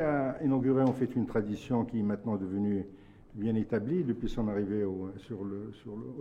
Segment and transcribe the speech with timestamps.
[0.00, 2.86] a inauguré fait une tradition qui est maintenant devenue
[3.34, 5.72] bien établie depuis son arrivée au, sur le,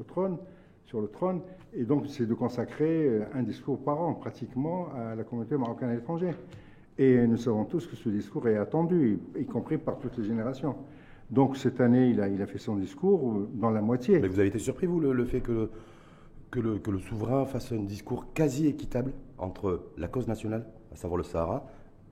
[0.08, 0.38] trône,
[0.86, 1.42] sur le trône,
[1.74, 5.90] et donc c'est de consacrer euh, un discours par an pratiquement à la communauté marocaine
[5.90, 6.32] à l'étranger.
[6.98, 10.76] Et nous savons tous que ce discours est attendu, y compris par toutes les générations.
[11.32, 14.20] Donc cette année, il a, fait son discours euh, dans la moitié.
[14.20, 15.70] Mais vous avez été surpris, vous, le, fait que
[16.60, 21.66] le souverain fasse un discours quasi équitable entre la cause nationale, à savoir le Sahara,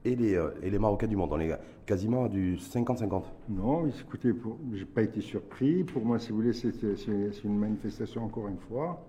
[0.05, 1.29] et les, euh, et les Marocains du monde.
[1.31, 1.51] On est
[1.85, 3.23] quasiment à du 50-50.
[3.49, 4.31] Non, écoutez,
[4.73, 5.83] je n'ai pas été surpris.
[5.83, 6.71] Pour moi, si vous voulez, c'est
[7.43, 9.03] une manifestation, encore une fois,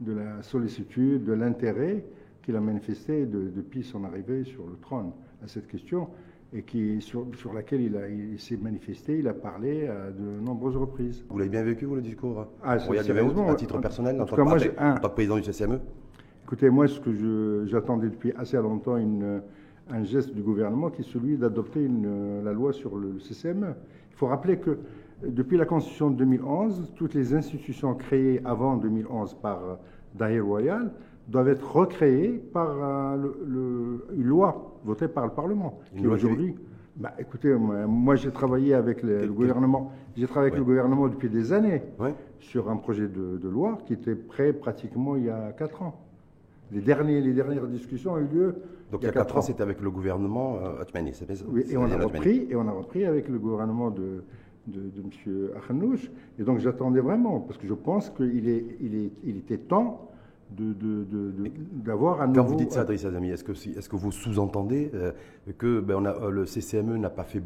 [0.00, 2.04] de la sollicitude, de l'intérêt
[2.42, 5.12] qu'il a manifesté de, depuis son arrivée sur le trône
[5.44, 6.08] à cette question
[6.54, 10.40] et qui, sur, sur laquelle il, a- il s'est manifesté, il a parlé à de
[10.44, 11.24] nombreuses reprises.
[11.30, 13.76] Vous l'avez bien vécu, vous, le discours Ah, Royal du 20 août, sérieusement, à titre
[13.76, 15.78] en- personnel, en tant, cas, moi, un- en tant que président du CCME
[16.42, 19.40] Écoutez, moi, ce que je- j'attendais depuis assez longtemps, une,
[19.92, 23.74] un geste du gouvernement qui est celui d'adopter une- la loi sur le CCME.
[24.10, 24.76] Il faut rappeler que euh,
[25.28, 29.74] depuis la Constitution de 2011, toutes les institutions créées avant 2011 par euh,
[30.14, 30.92] Dahir Royal
[31.28, 35.78] doivent être recréées par euh, le- le- une loi votée par le Parlement.
[35.94, 36.54] Une qui aujourd'hui.
[36.96, 39.92] Bah, écoutez, moi, moi, j'ai travaillé avec le, gouvernement.
[40.14, 42.14] J'ai travaillé avec le gouvernement depuis des années Ouais.
[42.38, 45.94] sur un projet de, de loi qui était prêt pratiquement il y a 4 ans.
[46.72, 48.54] Les, derniers, les dernières discussions ont eu lieu
[48.90, 51.84] Donc il y a 4 ans, c'était avec le gouvernement euh, c'est Oui, et on,
[51.84, 54.24] a repris, et on a repris avec le gouvernement de,
[54.66, 55.50] de, de M.
[55.56, 56.10] Akhanouch.
[56.38, 60.08] Et donc j'attendais vraiment, parce que je pense qu'il est, il est, il était temps
[60.50, 61.50] de- de- de- de-
[61.84, 62.48] d'avoir un Quand nouveau...
[62.50, 65.12] vous dites ça, Driss Azami, est-ce que, est-ce que vous sous-entendez euh,
[65.58, 67.42] que ben, on a, euh, le CCME n'a pas fait,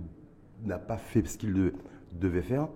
[0.79, 1.73] pas fait ce qu'il de-
[2.21, 2.69] devait faire?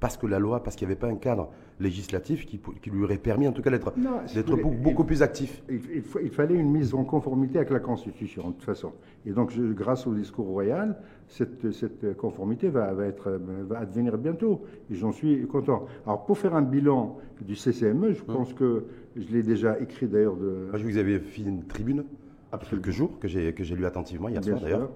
[0.00, 3.18] Parce que la loi, parce qu'il n'y avait pas un cadre législatif qui, lui aurait
[3.18, 3.92] permis en tout cas d'être,
[4.26, 7.58] si beaucoup, beaucoup il- plus actif Il, il fa- il fallait une mise en conformité
[7.58, 8.92] avec la Constitution, de toute façon.
[9.26, 10.98] Et donc, je- grâce au discours royal,
[11.28, 13.30] cette, cette conformité va, va être,
[13.68, 14.62] va advenir bientôt.
[14.90, 15.86] Et j'en suis content.
[16.06, 20.36] Alors, pour faire un bilan du CCME, je pense que je l'ai déjà écrit d'ailleurs
[20.36, 20.68] de.
[20.70, 22.04] Moi, je vous avais fait une tribune
[22.52, 22.82] Absolument.
[22.82, 24.90] quelques jours que j'ai, que j'ai lu attentivement hier Bien soir d'ailleurs.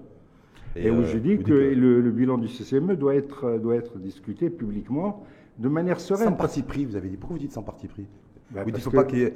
[0.75, 3.97] Et, où euh, je dis que, le, le bilan du CCME doit être, doit être
[3.97, 5.23] discuté publiquement
[5.57, 6.29] de manière sereine.
[6.29, 7.17] sans parti pris, vous avez dit.
[7.17, 8.05] Pourquoi vous dites sans parti pris?
[8.51, 9.33] Bah, Vous dites parce faut que- pas qu'il y ait-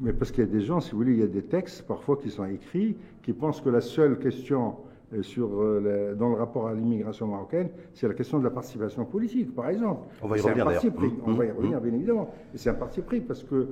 [0.00, 1.86] Mais parce qu'il y a des gens, si vous voulez, il y a des textes
[1.86, 4.76] parfois qui sont écrits qui pensent que la seule question
[5.12, 5.80] euh, sur, euh,
[6.10, 9.68] la- dans le rapport à l'immigration marocaine, c'est la question de la participation politique, par
[9.68, 10.02] exemple.
[10.22, 11.10] On va y C'est un revenir, parti pris.
[11.26, 11.52] On Mmh, va y mmh.
[11.56, 12.30] revenir, bien évidemment.
[12.54, 13.68] Et c'est un parti pris parce que.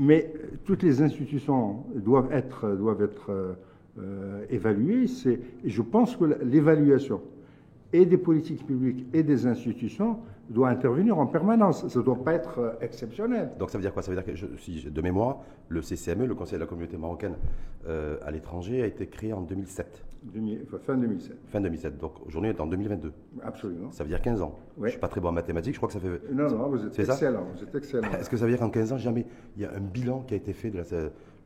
[0.00, 3.56] Mais euh, toutes les institutions doivent être, doivent être
[3.98, 5.06] euh.
[5.06, 7.20] C'est- Et je pense que l'évaluation
[7.92, 10.18] et des politiques publiques et des institutions
[10.50, 11.86] doit intervenir en permanence.
[11.88, 13.50] Ça ne doit pas être euh, exceptionnel.
[13.58, 14.02] Donc ça veut dire quoi?
[14.02, 15.38] Ça veut dire que, je- si de mémoire,
[15.68, 17.34] le CCME, le Conseil de la communauté marocaine
[17.86, 21.36] euh, à l'étranger, a été créé en 2007, 2000 enfin, fin 2007.
[21.48, 21.98] fin 2007.
[21.98, 23.12] Donc aujourd'hui, on est en 2022.
[23.42, 23.90] Absolument.
[23.90, 24.58] Ça veut dire 15 ans.
[24.78, 26.20] Je ne suis pas très bon en mathématiques, je crois que ça fait...
[26.32, 28.08] Non, non, vous êtes excellent, vous êtes excellent.
[28.20, 29.26] Est-ce que ça veut dire qu'en 15 ans, jamais
[29.56, 30.84] il y a un bilan qui a été fait de la...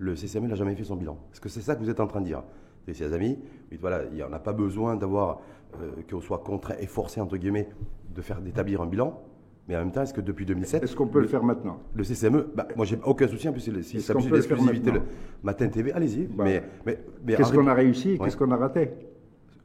[0.02, 2.08] Le CCME n'a jamais fait son bilan Est-ce que c'est ça que vous êtes en
[2.08, 2.42] train de dire
[2.88, 3.38] Et ses amis,
[3.80, 5.40] voilà, il n'y en a pas besoin d'avoir,
[5.80, 7.68] euh, qu'on soit contraint et forcé, entre guillemets,
[8.12, 9.20] de faire d'établir un bilan.
[9.68, 11.78] Mais en même temps, est-ce que depuis 2007, Est-ce qu'on peut le faire maintenant?
[11.94, 15.02] Le CCME, bah, moi j'ai aucun souci, en plus c'est- si ça peut l'exclusivité le
[15.44, 16.26] Matin TV, allez-y.
[16.26, 18.14] Bah, mais mais, mais Qu'est-ce qu'on a réussi?
[18.14, 18.18] Ouais.
[18.24, 18.90] Qu'est-ce qu'on a raté?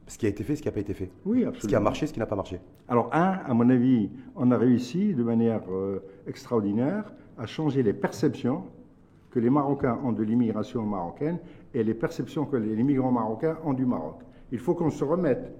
[0.06, 1.10] Ce qui a été fait, ce qui n'a pas été fait.
[1.26, 1.80] Oui, Ce qui a absolument.
[1.82, 2.60] marché, ce qui n'a pas marché.
[2.86, 7.92] Alors, un, à mon avis, on a réussi de manière euh, extraordinaire à changer les
[7.92, 8.62] perceptions
[9.30, 11.38] que les Marocains ont de l'immigration marocaine
[11.74, 14.16] et les perceptions que les migrants marocains ont du Maroc.
[14.52, 15.52] Il faut qu'on se remette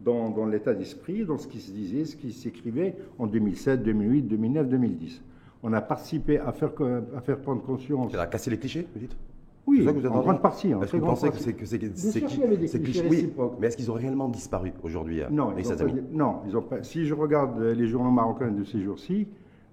[0.00, 4.22] dans, dans l'état d'esprit, dans ce qui se disait, ce qui s'écrivait en 2007, 2008,
[4.22, 5.22] 2009, 2010.
[5.64, 8.10] On a participé à faire, co- à faire prendre conscience.
[8.12, 9.16] C'est à casser les clichés, vous dites?
[9.64, 10.68] Oui, ça que vous en grande partie.
[10.72, 12.56] Est-ce que vous pensez que c'est que c'est Bien c'est sûr cli- qu'il y avait
[12.56, 15.76] des c'est clichés oui, mais est-ce qu'ils ont réellement disparu aujourd'hui, euh, Non, ils ont
[15.76, 16.82] pas non, ils ont pas.
[16.82, 19.28] Si je regarde les journaux marocains de ces jours-ci,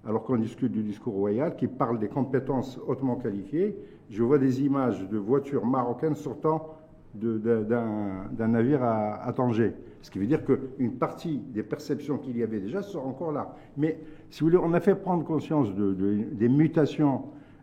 [0.06, 3.76] alors qu'on discute du discours royal qui parle des compétences hautement qualifiées,
[4.08, 6.74] je vois des images de voitures marocaines sortant
[7.14, 9.74] d'un navire à, Tanger.
[10.00, 13.54] Ce qui veut dire qu'une partie des perceptions qu'il y avait déjà sont encore là.
[13.76, 13.98] Mais
[14.30, 17.22] si vous voulez, on a fait prendre conscience de- de- des mutations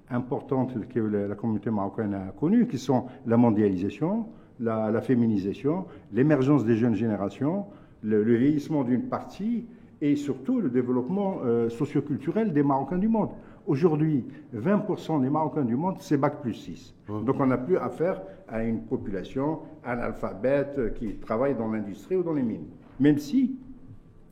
[0.10, 4.25] importantes que la, communauté marocaine a connues, qui sont la mondialisation,
[4.60, 7.66] la, féminisation, l'émergence des jeunes générations,
[8.04, 9.66] le vieillissement d'une partie
[10.01, 13.29] et surtout le développement euh, socioculturel des Marocains du monde.
[13.65, 16.95] Aujourd'hui, 20% des Marocains du monde, c'est Bac plus 6.
[17.25, 22.23] Donc on n'a plus affaire à une population analphabète euh, qui travaille dans l'industrie ou
[22.23, 22.67] dans les mines.
[22.99, 23.57] Même si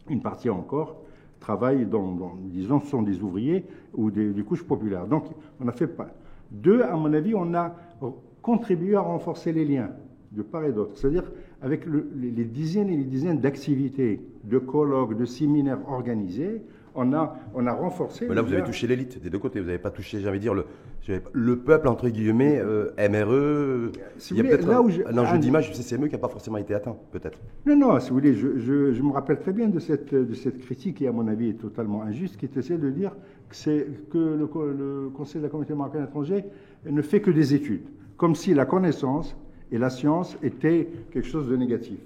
[0.09, 1.01] une partie encore
[1.39, 5.06] travaille dans, dans- disons, sont des ouvriers ou des, des couches populaires.
[5.07, 5.25] Donc,
[5.59, 6.07] on a fait pas.
[6.51, 7.75] Deux, à mon avis, on a
[8.41, 9.89] contribué à renforcer les liens
[10.36, 10.92] de part et d'autre.
[10.96, 11.24] C'est-à-dire
[11.62, 16.62] avec les, dizaines et les dizaines d'activités, de colloques, de séminaires organisés,
[16.96, 18.26] on a, on a renforcé.
[18.28, 19.60] Mais là, vous avez touché l'élite des deux côtés.
[19.60, 20.66] Vous n'avez pas touché, j'allais dire, le,
[21.34, 23.92] le peuple, entre guillemets, euh, MRE.
[24.32, 26.96] il y a peut-être un, enjeu d'image du CCME qui n'a pas forcément été atteint,
[27.12, 27.40] peut-être.
[27.66, 30.60] Non, non, si vous voulez, je, je, me rappelle très bien de cette, de cette
[30.60, 33.12] critique qui, à mon avis, est totalement injuste, qui essaie de dire
[33.50, 34.48] que, que le,
[34.78, 36.46] le, Conseil de la communauté marocaine étranger
[36.90, 39.36] ne fait que des études, comme si la connaissance
[39.71, 42.00] et la science étaient quelque chose de négatif.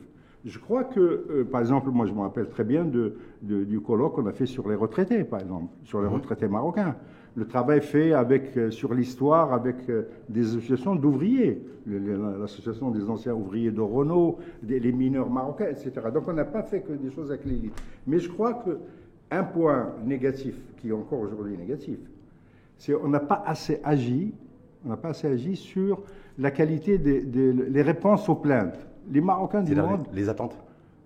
[0.46, 4.16] Je crois que, euh, par exemple, moi je me rappelle très bien de, du colloque
[4.16, 6.14] qu'on a fait sur les retraités, par exemple, sur les mhm.
[6.14, 6.96] retraités marocains.
[7.36, 13.34] Le travail fait avec, euh, sur l'histoire avec euh, des associations d'ouvriers, l'association des anciens
[13.34, 15.92] ouvriers de Renault, les mineurs marocains, etc.
[16.14, 17.74] Donc on n'a pas fait que des choses avec l'élite.
[18.08, 22.00] Mais je crois qu'un point négatif, qui est encore aujourd'hui négatif,
[22.78, 24.34] c'est qu'on n'a pas assez agi,
[24.86, 26.02] on n'a pas assez agi sur
[26.40, 28.80] la qualité des, des réponses aux plaintes
[29.12, 30.08] les Marocains demandent.
[30.14, 30.58] Les, attentes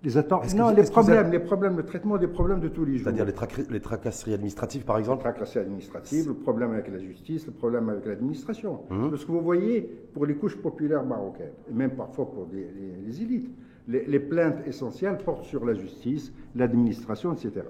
[0.02, 0.54] les attentes.
[0.54, 3.04] Non, les problèmes, les problèmes, le traitement des problèmes de tous les jours.
[3.04, 3.24] C'est-à-dire
[3.70, 7.88] les, tracasseries administratives, par exemple Les tracasseries administratives, le problème avec la justice, le problème
[7.88, 8.80] avec l'administration.
[8.90, 9.10] Mmh.
[9.10, 9.80] Parce que vous voyez,
[10.12, 13.50] pour les couches populaires marocaines, et même parfois pour les, élites,
[13.88, 17.62] les, plaintes essentielles portent sur la justice, l'administration, etc.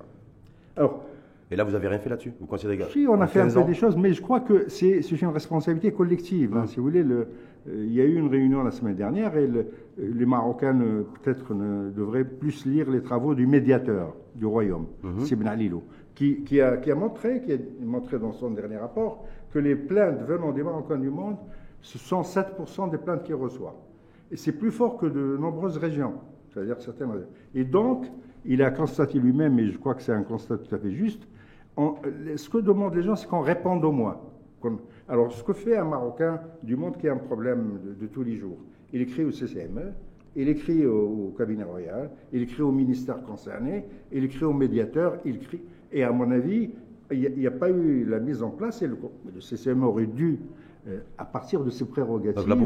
[0.76, 1.04] Alors,
[1.50, 3.64] et là, vous n'avez rien fait là-dessus Vous considérez Si, on a fait un peu
[3.64, 6.56] des choses, mais je crois que c'est une responsabilité collective.
[6.56, 6.62] Hein.
[6.62, 6.66] Mmh.
[6.66, 7.28] si vous voulez, le,
[7.68, 9.48] euh, il y a eu une réunion la semaine dernière et
[9.98, 10.76] les Marocains
[11.22, 16.60] peut-être devraient plus lire les travaux du médiateur du royaume, mm Sibn Alilo, qui, qui,
[16.60, 20.52] a, qui, a, montré, qui a montré dans son dernier rapport que les plaintes venant
[20.52, 21.36] des Marocains du monde,
[21.80, 23.74] ce sont 7% des plaintes qu'ils reçoivent.
[24.30, 26.14] Et c'est plus fort que de nombreuses régions,
[26.48, 27.28] c'est-à-dire certaines régions.
[27.54, 28.06] Et donc,
[28.44, 31.26] il a constaté lui-même, et je crois que c'est un constat tout à fait juste,
[31.76, 34.20] ce que demandent les gens, c'est qu'on réponde au moins.
[35.08, 38.36] Alors, ce que fait un Marocain du monde qui a un problème de, tous les
[38.36, 38.58] jours,
[38.92, 39.92] il écrit au CCME,
[40.36, 45.36] il écrit au, cabinet royal, il écrit au ministère concerné, il écrit au médiateur, il
[45.36, 45.60] écrit.
[45.92, 46.70] Et à mon avis,
[47.10, 48.96] il n'y a, pas eu la mise en place, et le,
[49.40, 50.40] CCME aurait dû,
[50.88, 52.36] euh, à partir de ses prérogatives.
[52.36, 52.56] Donc là,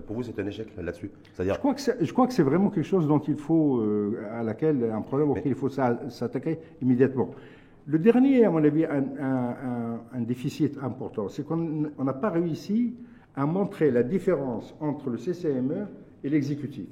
[0.00, 1.10] pour vous, c'est un échec là-dessus.
[1.38, 4.22] Je crois que c'est, je crois que c'est vraiment quelque chose dont il faut, euh,
[4.32, 7.30] à laquelle, un problème auquel il faut s'attaquer immédiatement.
[7.88, 12.94] Le dernier, à mon avis, un, déficit important, c'est qu'on n'a pas réussi
[13.34, 15.86] à montrer la différence entre le CCME
[16.22, 16.88] et l'exécutif.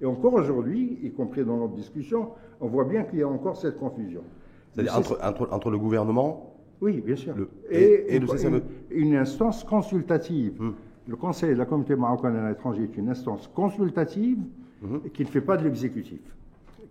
[0.00, 2.30] Et encore aujourd'hui, y compris dans notre discussion,
[2.62, 4.22] on voit bien qu'il y a encore cette confusion.
[4.70, 7.34] C'est-à-dire entre, le gouvernement Oui, bien sûr.
[7.70, 10.54] et, le CCME une, instance consultative.
[10.58, 10.74] Hum.
[11.08, 14.38] Le Conseil de la communauté marocaine à l'étranger est une instance consultative
[14.82, 15.02] hum.
[15.12, 16.20] qui ne fait pas de l'exécutif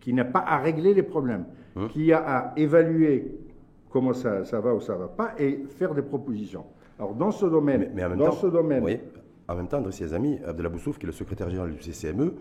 [0.02, 1.46] qui n'a pas à régler les problèmes,
[1.78, 1.88] hein?
[1.90, 3.32] qui a à évaluer
[3.90, 6.66] comment ça, ça, va ou ça ne va pas et faire des propositions.
[7.00, 9.00] Alors dans ce domaine, mais, en même dans temps, ce domaine, oui,
[9.48, 12.34] en même temps, ses amis, Abdelabou Souf, qui est le secrétaire général du CCME,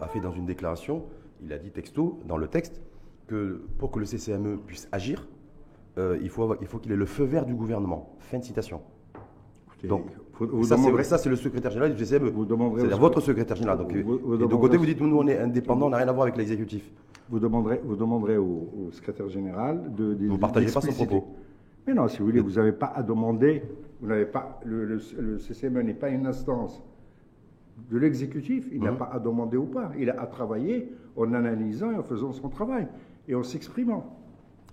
[0.00, 1.04] a fait dans une déclaration,
[1.42, 2.80] il a dit texto dans le texte
[3.26, 5.28] que pour que le CCME puisse agir,
[5.98, 8.16] euh, il faut il faut qu'il ait le feu vert du gouvernement.
[8.18, 8.80] Fin de citation.
[9.84, 10.06] Donc,
[10.64, 12.32] ça, c'est vrai, ça, c'est le secrétaire général du CCME.
[12.76, 13.78] C'est-à-dire votre secrétaire général.
[13.78, 16.24] Donc, vous, de côté, vous dites, nous, on est indépendant, on n'a rien à voir
[16.24, 16.90] avec l'exécutif.
[17.28, 20.16] Vous demanderez, vous demanderez au, secrétaire général de.
[20.26, 21.24] vous ne partagez pas son propos.
[21.86, 23.62] Mais non, si vous voulez, vous n'avez pas à demander.
[24.00, 24.60] Vous n'avez pas.
[24.64, 24.98] Le,
[25.38, 26.82] CCME n'est pas une instance
[27.90, 28.68] de l'exécutif.
[28.72, 28.98] Il n'a mhm.
[28.98, 29.92] pas à demander ou pas.
[29.98, 32.86] Il a à travailler en analysant et en faisant son travail
[33.28, 34.18] et en s'exprimant.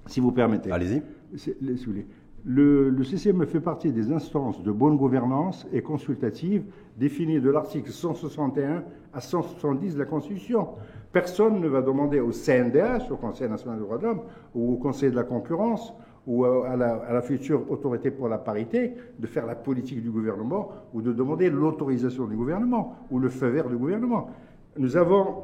[0.05, 0.71] Si vous permettez.
[0.71, 1.01] Allez-y.
[1.35, 2.07] Si vous voulez.
[2.45, 6.63] Le, CCM fait partie des instances de bonne gouvernance et consultative
[6.97, 10.69] définies de l'article 161 à 170 de la Constitution.
[11.11, 14.21] Personne ne va demander au CNDH, au Conseil national des droits de l'homme,
[14.55, 15.93] ou au Conseil de la concurrence,
[16.27, 21.01] ou à la, future autorité pour la parité, de faire la politique du gouvernement, ou
[21.01, 24.29] de demander l'autorisation du gouvernement, ou le feu vert du gouvernement.
[24.77, 25.43] Nous avons,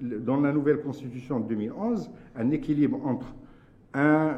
[0.00, 3.34] dans la nouvelle Constitution de 2011 un équilibre entre
[3.96, 4.36] un,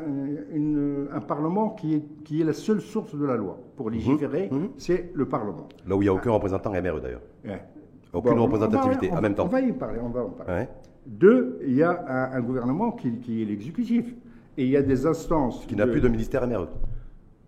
[1.12, 3.58] un, Parlement qui est, qui est, la seule source de la loi.
[3.76, 4.58] Pour légiférer, mhm.
[4.58, 4.68] Mhm.
[4.76, 5.68] c'est le Parlement.
[5.86, 7.22] Là où il n'y a aucun représentant MRE d'ailleurs.
[8.12, 9.44] Aucune représentativité en même temps.
[9.44, 10.66] On va y parler, on va en parler.
[11.06, 14.14] Deux, il y a un, gouvernement qui, qui est l'exécutif.
[14.56, 15.64] Et il y a des instances.
[15.66, 16.68] Qui n'a plus de ministère MRE.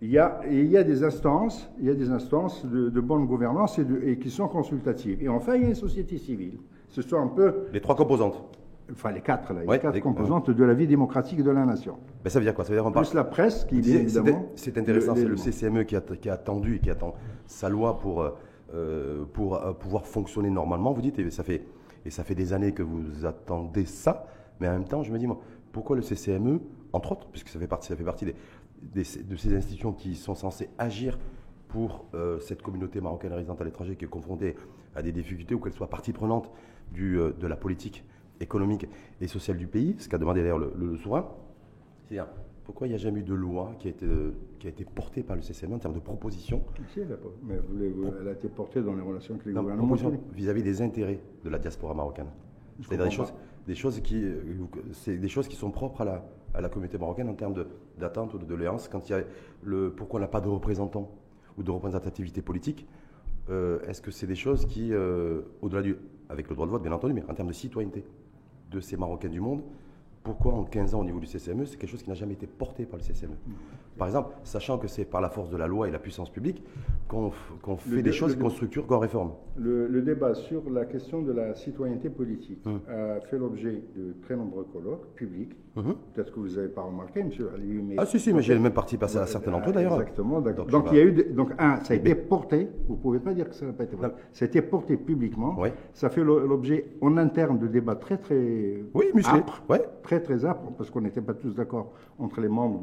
[0.03, 3.27] Il y, a, il y a des instances, il y a des instances de, bonne
[3.27, 5.23] gouvernance et, et, qui sont consultatives.
[5.23, 6.55] Et enfin, il y a une société civile.
[6.89, 7.67] Ce sont un peu.
[7.73, 8.43] Les trois composantes
[8.93, 11.97] enfin les quatre, les quatre composantes de la vie démocratique de la nation.
[12.25, 12.65] Mais ça veut dire quoi?
[12.65, 14.47] Ça veut dire Plus la presse qui, dit évidemment.
[14.57, 17.15] C'est intéressant, c'est le CCME qui a, qui a, attendu et qui attend
[17.47, 18.23] sa loi pour,
[18.75, 20.93] euh, pour euh, pouvoir fonctionner normalement.
[20.93, 21.65] Vous dites, et ça, fait,
[22.05, 24.27] et ça fait des années que vous attendez ça,
[24.61, 25.41] mais en même temps, je me dis, moi,
[25.73, 26.61] pourquoi le CCME,
[26.93, 28.35] entre autres, puisque ça fait partie, ça fait partie des,
[28.83, 31.19] de ces institutions qui sont censées agir
[31.71, 34.57] pour euh, cette communauté marocaine résidente à l'étranger qui est confrontée
[34.95, 36.51] à des difficultés ou qu'elle soit partie prenante
[36.93, 38.05] du, euh, de la politique
[38.41, 38.87] économique
[39.21, 41.29] et sociale du pays, ce qu'a demandé d'ailleurs le, le, souverain.
[42.09, 42.27] C'est-à-dire,
[42.65, 44.85] pourquoi il n'y a jamais eu de loi qui a été, euh, qui a été
[44.85, 48.33] portée par le CCM en termes de propositions Si, elle a, mais vous, elle a
[48.33, 49.97] été portée dans les relations avec les non, gouvernements.
[50.33, 52.29] Vis-à-vis des intérêts de la diaspora marocaine.
[52.81, 53.35] C'est-à-dire des choses,
[53.67, 54.25] des, choses qui,
[54.93, 57.55] c'est des choses qui sont propres à la, à la communauté marocaine en termes
[57.99, 58.89] d'attente ou de doléances.
[58.89, 59.23] Quand il y a
[59.63, 61.11] le, pourquoi on n'a pas de représentants
[61.59, 62.87] ou de représentativité politique
[63.51, 64.93] euh, Est-ce que c'est des choses qui,
[65.61, 65.97] au-delà du,
[66.31, 68.05] avec le droit de vote bien entendu, mais en termes de citoyenneté
[68.71, 69.63] de ces Marocains du monde,
[70.23, 72.47] pourquoi en 15 ans au niveau du CCME, c'est quelque chose qui n'a jamais été
[72.47, 73.37] porté par le CCME
[73.99, 76.63] Par exemple, sachant que c'est par la force de la loi et la puissance publique
[77.09, 77.31] qu'on
[77.77, 79.33] fait des choses, qu'on structure, qu'on réforme.
[79.57, 82.81] Le, débat sur la question de la citoyenneté politique hum.
[82.89, 85.53] a fait l'objet de très nombreux colloques publics.
[85.77, 85.97] Hum.
[86.15, 87.83] Peut-être que vous n'avez pas remarqué, monsieur Ali.
[87.83, 90.01] Mais ah si, si, mais j'ai même participé à certains d'entre eux d'ailleurs.
[90.01, 90.41] Exactement.
[90.41, 93.19] Donc, donc il y a eu, donc un, ça a été porté, vous ne pouvez
[93.19, 95.57] pas dire que ça n'a pas été porté, ça a été porté publiquement.
[95.59, 95.69] Oui.
[95.93, 99.43] Ça fait l'objet en interne de débats très très oui, musclés.
[99.69, 102.83] Ouais très très âpre, parce qu'on n'était pas tous d'accord entre les membres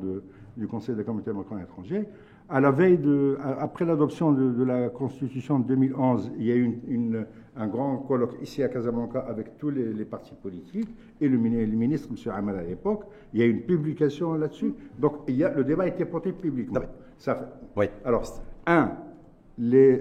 [0.56, 2.06] du Conseil des communautés étrangers.
[2.50, 6.80] À la veille de, après l'adoption de, la Constitution de 2011, il y a eu
[6.88, 7.26] une,
[7.58, 10.90] un grand colloque ici à Casablanca avec tous les, partis politiques
[11.20, 12.34] et le, ministre, M.
[12.34, 13.04] Ahmed à l'époque.
[13.34, 14.74] Il y a eu une publication là-dessus.
[14.98, 16.82] Donc il y a, le débat a été porté publiquement.
[17.18, 17.86] Ça, oui.
[18.06, 18.24] Alors,
[18.66, 18.92] un,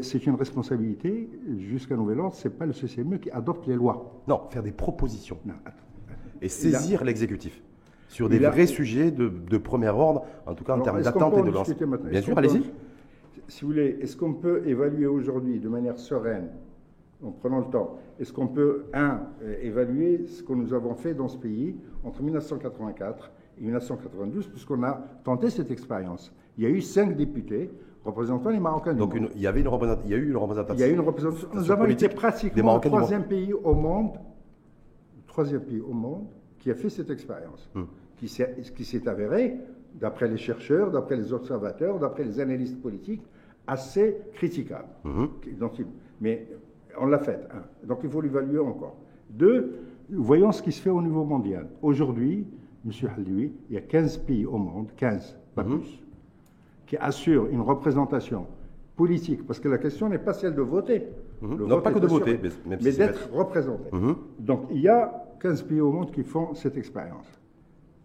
[0.02, 4.22] c'est une responsabilité, jusqu'à nouvel ordre, ce n'est pas le CCME qui adopte les lois.
[4.28, 5.38] Non, faire des propositions.
[5.44, 5.86] Non, attends
[6.40, 7.62] et saisir l'exécutif
[8.08, 11.50] sur des vrais sujets de, premier ordre, en tout cas en termes d'attente et de
[11.50, 11.70] lance.
[12.10, 12.62] Bien sûr, allez-y.
[13.48, 16.48] Si vous voulez, est-ce qu'on peut évaluer aujourd'hui de manière sereine,
[17.24, 21.14] en prenant le temps, est-ce qu'on peut, un, euh, évaluer ce que nous avons fait
[21.14, 26.34] dans ce pays entre 1984 et 1992, puisqu'on a tenté cette expérience?
[26.58, 27.70] Il y a eu cinq députés
[28.04, 28.94] représentant les Marocains.
[28.94, 29.70] Donc il, y avait une
[30.04, 30.76] il y a eu une représentation.
[30.76, 31.48] Il y a eu une représentation.
[31.54, 34.18] Nous avons été pratiquement le troisième pays au monde
[35.36, 36.24] troisième pays au monde
[36.58, 37.84] qui a fait cette expérience, hmm.
[38.16, 39.56] qui s'est avérée,
[39.94, 43.22] d'après les chercheurs, d'après les observateurs, d'après les analystes politiques,
[43.66, 44.88] assez critiquable.
[45.04, 45.26] Hmm.
[46.20, 46.46] mais
[46.98, 47.40] on l'a fait.
[47.84, 48.96] Donc il faut l'évaluer encore.
[49.30, 51.68] Deux, voyons ce qui se fait au niveau mondial.
[51.82, 52.46] Aujourd'hui,
[52.84, 52.92] M.
[53.16, 55.80] Haldoui, il y a 15 pays au monde, 15, pas hmm.
[55.80, 56.02] plus,
[56.86, 58.46] qui assurent une représentation
[58.94, 61.04] politique, parce que la question n'est pas celle de voter.
[61.42, 63.90] Non, pas que de voter, mais, mais d'être représenté.
[64.38, 67.26] Donc il y a 15 pays au monde qui font cette expérience.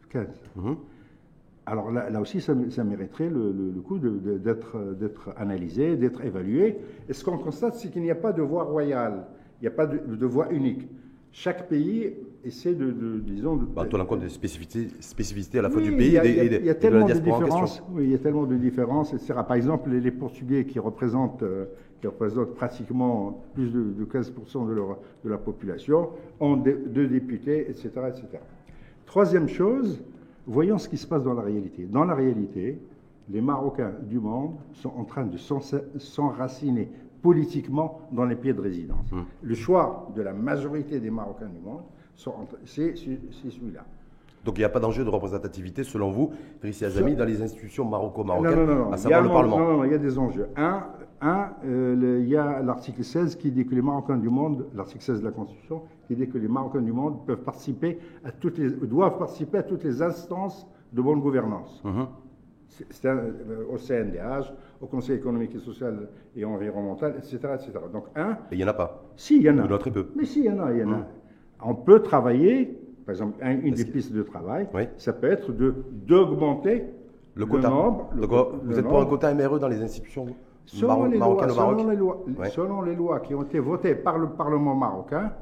[0.10, 0.28] 15.
[0.56, 0.76] Mhm.
[1.66, 6.78] Alors là, aussi, ça, mériterait le, coup d'être analysé, d'être évalué.
[7.08, 9.28] Et ce qu'on constate, c'est qu'il n'y a pas de voie royale,
[9.60, 10.90] il n'y a pas de, voie unique.
[11.32, 13.56] Chaque pays essaie de, disons...
[13.56, 16.70] De, bah, en compte des spécificités, spécificités à la fois du pays et, il y
[16.70, 17.84] a, tellement de, différences.
[17.92, 19.34] Oui, il y a tellement de différences, etc.
[19.48, 21.44] Par exemple, les, Portugais qui représentent...
[21.44, 21.66] Euh,
[22.00, 24.76] qui représentent pratiquement plus de, 15% de,
[25.24, 28.40] de, la population, ont deux députés, etc., etc.
[29.06, 30.02] Troisième chose,
[30.48, 31.84] voyons ce qui se passe dans la réalité.
[31.84, 32.80] Dans la réalité,
[33.30, 36.90] les Marocains du monde sont en train de s'enraciner
[37.22, 39.12] politiquement dans les pays de résidence.
[39.12, 39.26] Hum.
[39.42, 41.84] Le choix de la majorité des Marocains du monde,
[42.16, 43.86] c'est celui-là.
[44.44, 47.86] Donc il n'y a pas d'enjeu de représentativité, selon vous, Drissi Azami, dans les institutions
[47.86, 50.48] maroco-marocaines, à savoir le Parlement Non, non, il y a des enjeux.
[50.56, 50.84] Un,
[51.22, 55.04] un, euh, il y a l'article 16 qui dit que les Marocains du monde, l'article
[55.04, 58.58] 16 de la Constitution, qui dit que les Marocains du monde peuvent participer à toutes
[58.58, 61.82] les, doivent participer à toutes les instances de bonne gouvernance.
[61.84, 62.08] Mhm.
[62.68, 67.38] C'est euh, au CNDH, au Conseil économique et social et environnemental, etc.
[67.54, 67.74] etc.
[67.94, 68.32] Donc, un.
[68.32, 69.72] Et il n'y en a pas Si, il y en a.
[69.72, 70.08] A très peu.
[70.16, 70.72] Mais si, il y en a.
[70.72, 70.96] Il y en a.
[70.96, 71.06] Mhm.
[71.64, 76.86] On peut travailler, par exemple, une des pistes de travail, ça peut être d'augmenter
[77.36, 77.70] le, quota.
[77.70, 78.10] nombre.
[78.64, 80.28] vous êtes pour un quota MRE dans les institutions
[80.66, 84.30] Selon, les, lois, selon, les, lois, selon les lois qui ont été votées par le
[84.30, 85.34] Parlement marocain,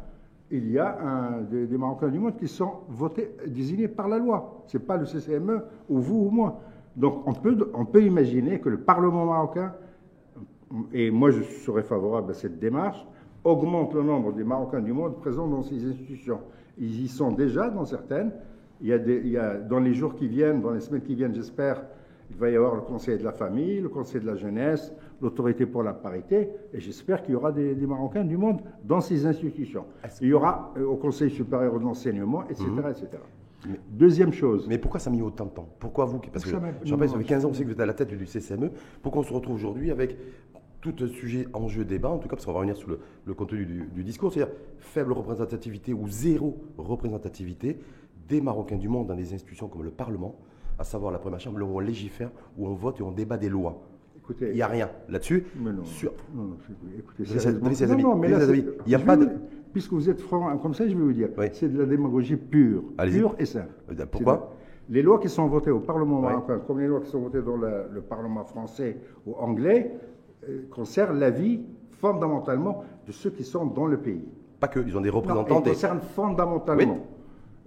[0.49, 4.63] il y a un, des, Marocains du monde qui sont votés, désignés par la loi.
[4.65, 6.61] Ce n'est pas le CCME ou vous ou moi.
[6.95, 9.73] Donc on peut, on peut imaginer que le Parlement marocain,
[10.93, 13.05] et moi je serais favorable à cette démarche,
[13.49, 16.39] augmente le nombre des Marocains du monde présents dans ces institutions.
[16.77, 18.31] Ils y sont déjà dans certaines.
[18.81, 21.01] Il y a, des, il y a dans les jours qui viennent, dans les semaines
[21.01, 21.83] qui viennent, j'espère,
[22.29, 25.65] il va y avoir le Conseil de la famille, le Conseil de la jeunesse, l'autorité
[25.65, 29.85] pour la parité, et j'espère qu'il y aura des, Marocains du monde dans ces institutions.
[30.21, 32.65] Il y aura euh, au Conseil supérieur de l'enseignement, etc.
[32.89, 33.07] etc.
[33.89, 34.67] Deuxième chose.
[34.69, 35.67] Mais pourquoi ça a mis autant de temps?
[35.79, 36.51] Pourquoi vous Parce que,
[36.83, 38.71] je rappelle, ça fait 15 ans que vous êtes à la tête du CCME.
[39.01, 40.17] Pourquoi on se retrouve aujourd'hui avec
[40.81, 42.89] tout un sujet en jeu débat, en tout cas, parce qu'on va revenir sur
[43.25, 47.77] le, contenu du, du discours, c'est-à-dire faible représentativité ou zéro représentativité
[48.27, 50.35] des Marocains du monde dans des institutions comme le Parlement,
[50.77, 53.49] à savoir la première chambre, où on légifère, où on vote et on débat des
[53.49, 53.81] lois.
[54.17, 55.45] Écoutez, il n'y a rien là-dessus.
[55.59, 55.83] Mais non.
[55.83, 56.13] Sur...
[56.35, 56.57] Non, non,
[56.97, 59.27] écoutez, il n'y a pas de.
[59.73, 61.47] puisque vous êtes franc comme ça, je vais vous dire, Oui.
[61.51, 63.69] c'est de la démagogie pure, pure et simple.
[63.91, 64.53] Euh, Pourquoi
[64.85, 67.19] C'est de- Les lois qui sont votées au Parlement marocain, comme les lois qui sont
[67.19, 69.91] votées dans le, le Parlement français ou anglais,
[70.47, 74.23] euh, concernent la vie fondamentalement de ceux qui sont dans le pays.
[74.59, 75.71] Pas que, ils ont des Non, représentants des...
[75.71, 76.93] concerne fondamentalement.
[76.93, 76.99] Oui.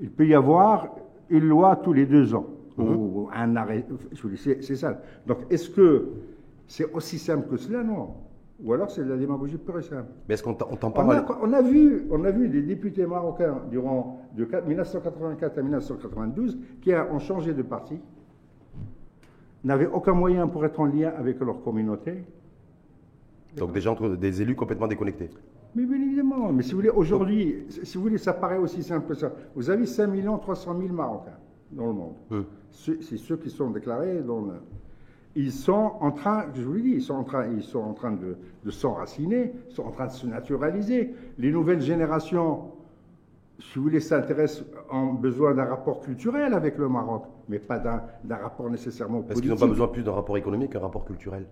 [0.00, 0.88] Il peut y avoir
[1.28, 2.46] une loi tous les deux ans,
[2.78, 2.96] Mhm.
[2.96, 3.84] ou un arrêt.
[4.40, 5.00] C'est ça.
[5.26, 6.08] Donc, est-ce que
[6.66, 7.82] c'est aussi simple que cela?
[7.82, 8.14] Non.
[8.64, 10.06] Ou alors c'est de la démagogie pure et simple.
[10.28, 12.48] Mais est-ce qu'on t'en- on t'en On parle a, on, a vu, on a vu
[12.48, 17.98] des députés marocains durant de 4 1984 à 1992 qui ont changé de parti,
[19.64, 22.24] n'avaient aucun moyen pour être en lien avec leur communauté.
[23.56, 25.30] Donc des gens, des élus complètement déconnectés.
[25.74, 29.08] Mais bien évidemment, mais si vous voulez, aujourd'hui, si vous voulez, ça paraît aussi simple
[29.08, 29.32] que ça.
[29.54, 31.38] Vous avez 5 300 000 Marocains
[31.70, 32.14] dans le monde.
[32.30, 32.44] Hum.
[32.70, 34.60] C'est ceux qui sont déclarés dans le-
[35.34, 37.94] Ils sont en train, je vous l'ai dit, ils sont en train, ils sont en
[37.94, 41.14] train de, de s'enraciner, ils sont en train de se naturaliser.
[41.38, 42.64] Les nouvelles générations,
[43.70, 48.36] si vous voulez, s'intéressent, ont besoin d'un rapport culturel avec le Maroc, mais pas d'un
[48.36, 49.50] rapport nécessairement Parce qu'ils politique.
[49.50, 51.46] n'ont pas besoin plus d'un rapport économique qu'un rapport culturel.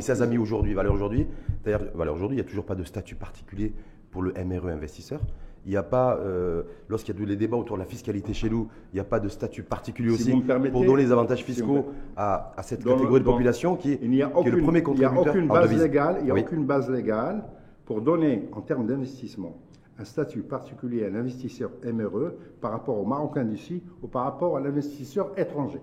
[0.00, 1.26] Ses amis aujourd'hui, valeur aujourd'hui,
[1.64, 3.72] d'ailleurs, valeur aujourd'hui, il n'y a toujours pas de statut particulier
[4.10, 5.20] pour le MRE investisseur.
[5.66, 8.32] Il n'y a pas, euh, lorsqu'il y a tous les débats autour de la fiscalité
[8.32, 10.84] chez nous, il n'y a pas de statut particulier Si aussi vous me permettez, pour
[10.86, 11.86] donner les avantages fiscaux
[12.16, 14.78] à, à cette catégorie de population qui, est- Il n'y a qui est le premier
[14.80, 16.40] il y a contributeur aucune en base légale, il y a Oui.
[16.40, 17.44] aucune base légale
[17.84, 19.54] pour donner, en termes d'investissement,
[20.00, 24.60] un statut particulier à l'investisseur MRE par rapport aux Marocains d'ici ou par rapport à
[24.60, 25.80] l'investisseur étranger.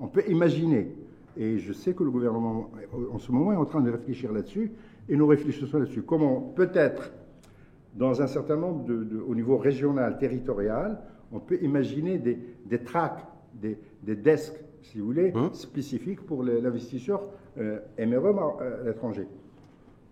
[0.00, 0.94] On peut imaginer,
[1.36, 2.70] et je sais que le gouvernement
[3.12, 4.72] en ce moment est en train de réfléchir là-dessus,
[5.10, 7.12] et nous réfléchissons là-dessus, comment peut-être
[7.94, 10.98] dans un certain nombre de, de- au niveau régional, territorial,
[11.32, 15.52] on peut imaginer des, des tracks, des, des desks, si vous voulez, Hum.
[15.52, 17.20] spécifiques pour l'investisseur
[17.58, 19.26] euh, MRE mar- euh, à l'étranger.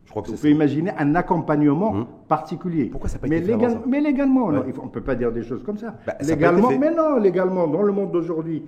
[0.08, 2.06] Je crois que On peut imaginer un accompagnement Hum.
[2.28, 2.86] particulier.
[2.86, 3.42] Pourquoi ça n'a pas mais,
[3.86, 4.72] mais légalement, non, Ouais.
[4.80, 5.96] on ne peut pas dire des choses comme ça.
[6.06, 8.64] Bah, légalement, mais non, légalement, dans le monde d'aujourd'hui,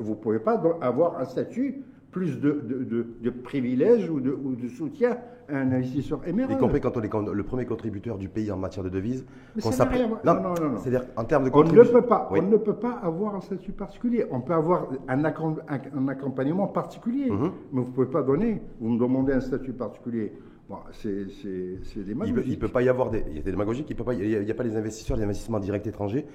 [0.00, 4.30] vous ne pouvez pas avoir un statut plus de, de, de- de privilège ou de,
[4.30, 5.18] ou de soutien
[5.50, 6.52] à un investisseur MRE.
[6.52, 9.26] Y compris quand on est le premier contributeur du pays en matière de devises.
[9.56, 10.08] Mais ça rien.
[10.08, 10.76] Non, Non, non, non, non.
[10.78, 11.92] C'est-à-dire en termes de On ne contribution.
[12.00, 12.40] peut pas, Oui.
[12.42, 14.24] on ne peut pas avoir un statut particulier.
[14.30, 17.50] On peut avoir un, accom- un- un accompagnement particulier, Mhm.
[17.72, 18.62] mais vous ne pouvez pas donner.
[18.80, 20.32] Vous me demandez un statut particulier.
[20.68, 23.86] Bon, c'est des Il ne peut, pas y avoir des, il y a des démagogies,
[23.88, 26.26] il n'y a, pas les investisseurs, les investissements directs étrangers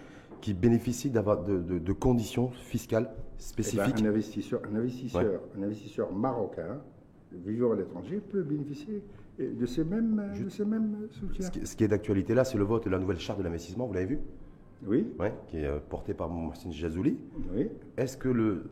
[0.41, 1.21] qui bénéficient de,
[1.61, 4.01] de- de conditions fiscales Eh ben, spécifiques.
[4.01, 6.81] un investisseur, un investisseur, un investisseur marocain
[7.31, 9.03] vivant à l'étranger peut bénéficier
[9.39, 11.45] de ces mêmes, de ces mêmes soutiens.
[11.47, 13.43] ce, qui, ce qui est d'actualité là, c'est le vote de la nouvelle charte de
[13.43, 14.19] l'investissement, vous l'avez vu?
[14.85, 17.17] Oui, Ouais, Qui est euh, portée par Mohsin Jazouli.
[17.55, 18.65] oui, Est-ce que le,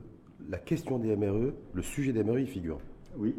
[0.50, 2.80] la question des MRE, le sujet des MRE, y figure?
[3.17, 3.36] Oui.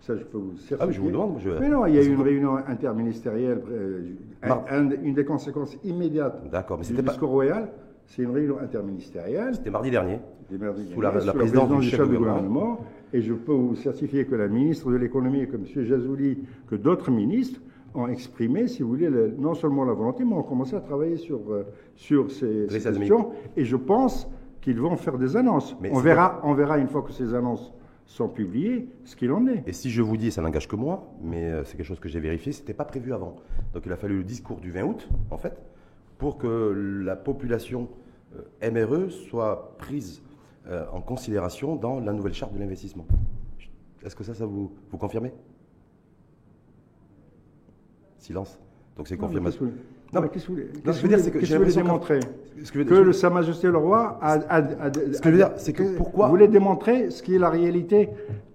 [0.00, 0.76] Ça, je peux vous certifier.
[0.80, 1.38] Ah, mais je vous demande.
[1.40, 3.60] je- Mais non, il y a eu que- une réunion interministérielle.
[3.70, 4.02] euh,
[4.42, 7.10] un- Mar- un- une des conséquences immédiates D'accord, mais du pas.
[7.10, 7.68] discours royal,
[8.06, 10.20] c'est une réunion interministérielle C'était mardi dernier.
[10.48, 10.58] du
[10.94, 12.78] Sous la- la présidence du chef du du gouvernement.
[13.12, 15.84] Et je peux vous certifier que la ministre de l'économie, comme M.
[15.84, 17.60] Jazouli, que d'autres ministres
[17.94, 21.16] ont exprimé, si vous voulez, le- non seulement la volonté, mais ont commencé à travailler
[21.16, 21.64] sur, euh,
[21.96, 23.30] sur ces, questions.
[23.56, 24.28] Et je pense
[24.60, 25.76] qu'ils vont faire des annonces.
[25.80, 27.72] Mais on verra, on verra une fois que ces annonces
[28.06, 29.62] sont publiées ce qu'il en est.
[29.66, 32.08] Et si je vous dis, ça n'engage que moi, mais euh, c'est quelque chose que
[32.08, 33.36] j'ai vérifié, c'était pas prévu avant.
[33.74, 35.60] Donc il a fallu le discours du 20 août, en fait,
[36.18, 37.88] pour que la population
[38.62, 40.22] euh, MRE soit prise
[40.68, 43.06] euh, en considération dans la nouvelle charte de l'investissement.
[44.04, 45.32] Est-ce que ça, ça vous, vous confirmez?
[48.18, 48.58] Silence.
[48.96, 49.72] Donc c'est confirmation.
[50.12, 51.44] Qu'est-ce que vous- Non, mais- qu'est-ce que vous voulez Non, je veux dire, c'est que
[51.44, 52.20] j'ai l'impression démontrer
[52.62, 55.36] Ce que que le Sa Majesté le Roi a, a- a- Ce que je veux
[55.36, 58.08] dire, c'est que pourquoi- Vous voulez démontrer ce qui est la réalité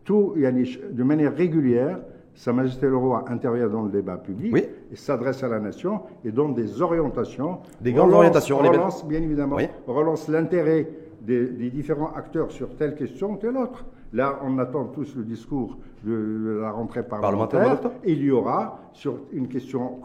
[0.03, 1.99] tout, de manière régulière,
[2.33, 4.63] Sa Majesté le Roi intervient dans le débat public Oui.
[4.91, 7.59] et s'adresse à la nation et donne des orientations.
[7.81, 9.67] Des grandes relance- orientations, Relance, bien évidemment, Oui.
[9.85, 10.87] relance l'intérêt
[11.21, 13.85] des, des différents acteurs sur telle question ou telle autre.
[14.13, 17.61] Là, on attend tous le discours de, la rentrée Parlementaire.
[18.03, 19.99] Et il y aura, sur une question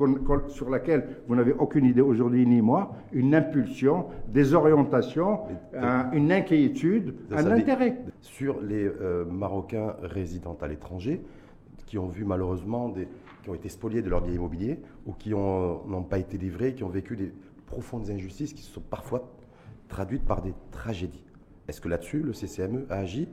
[0.49, 5.41] sur laquelle vous n'avez aucune idée aujourd'hui ni moi, une impulsion, des orientations,
[5.77, 7.99] un- une inquiétude, un intérêt.
[8.21, 11.21] Sur les euh, Marocains résidant à l'étranger,
[11.87, 13.09] qui ont vu malheureusement des,
[13.43, 16.75] qui ont été spoliés de leur bien immobilier ou qui ont- n'ont pas été livrés,
[16.75, 17.33] qui ont vécu des
[17.67, 19.29] profondes injustices qui se sont parfois
[19.89, 21.25] traduites par des tragédies.
[21.67, 23.29] Est-ce que là-dessus, le CCME a agi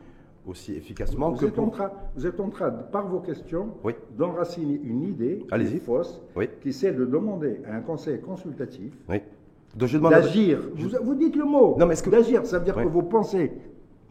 [0.46, 1.72] aussi efficacement Vous que êtes, en pour...
[1.74, 3.94] train, vous êtes en train, par vos questions, Oui.
[4.18, 5.80] d'enraciner une idée Allez-y.
[5.80, 6.50] fausse Oui.
[6.62, 9.18] qui c'est de demander à un conseil consultatif Oui.
[9.80, 10.60] Je d'agir.
[10.76, 11.76] Vous, vous dites le mot.
[11.80, 13.50] Non, mais est-ce que- D'agir, ça veut dire que vous pensez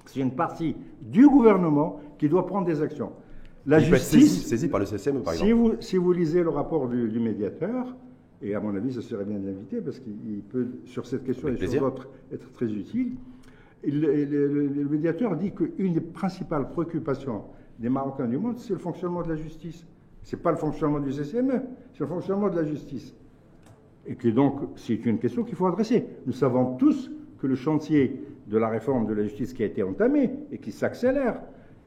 [0.05, 3.13] que c'est une partie du gouvernement qui doit prendre des actions.
[3.65, 5.63] La Il justice, saisi par le CCME, par si exemple.
[5.77, 7.95] vous, si vous lisez le rapport du, du médiateur,
[8.45, 11.59] Et à mon avis, ça serait bien d'inviter parce qu'il peut, sur cette question Avec
[11.59, 11.83] et sur plaisir.
[11.89, 13.13] d'autres, être très utile.
[13.85, 13.91] Le,
[14.25, 17.43] le- le- le médiateur dit qu'une des principales préoccupations
[17.79, 19.87] des Marocains du monde, c'est le fonctionnement de la justice.
[20.23, 23.15] Ce n'est pas le fonctionnement du CCME, c'est le fonctionnement de la justice.
[24.07, 26.07] Et que donc, c'est une question qu'il faut adresser.
[26.27, 29.83] Nous savons tous que le chantier de la réforme de la justice qui a été
[29.83, 31.41] entamé et qui s'accélère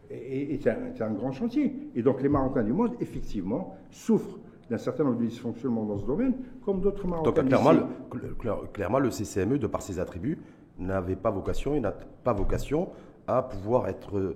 [0.10, 1.74] est, est un, grand chantier.
[1.96, 6.06] Et donc, les Marocains du monde, effectivement, souffrent d'un certain nombre de dysfonctionnements dans ce
[6.06, 6.34] domaine,
[6.66, 7.32] comme d'autres Marocains.
[7.32, 10.40] Donc clairement, clairement, le CCME, de par ses attributs,
[10.80, 12.90] n'avait pas vocation, il n'a pas vocation
[13.28, 14.36] à pouvoir être,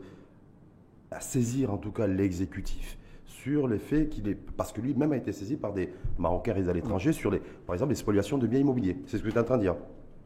[1.12, 5.18] à saisir en tout cas l'exécutif sur les faits qu'il est, parce que lui-même a
[5.18, 8.48] été saisi par des Marocains résidant à l'étranger sur les, par exemple, les spoliations de
[8.48, 8.98] biens immobiliers.
[9.06, 9.76] C'est ce que tu es en train de dire?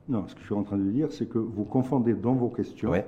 [0.07, 2.49] Non, ce que je suis en train de dire, c'est que vous confondez dans vos
[2.49, 3.05] questions, Ouais.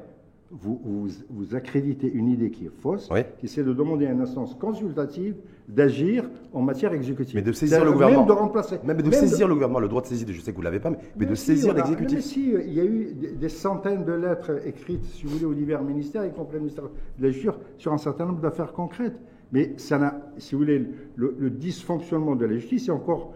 [0.52, 4.22] Vous, vous, vous accréditez une idée qui est fausse, qui c'est de demander à une
[4.22, 5.36] instance consultative
[5.68, 7.36] d'agir en matière exécutive.
[7.36, 8.20] Mais de saisir le gouvernement.
[8.20, 8.80] Même de remplacer.
[8.84, 10.66] Même de même saisir le gouvernement, le droit de saisir, je sais que vous ne
[10.66, 12.18] l'avez pas, mais, mais de si, saisir l'exécutif.
[12.18, 15.46] Mais si, il y a eu des des centaines de lettres écrites, si vous voulez,
[15.46, 18.74] aux divers ministères, y compris le ministère de la Justice, sur un certain nombre d'affaires
[18.74, 19.20] concrètes.
[19.52, 23.34] Mais ça n'a, si vous voulez, le, le dysfonctionnement de la justice est encore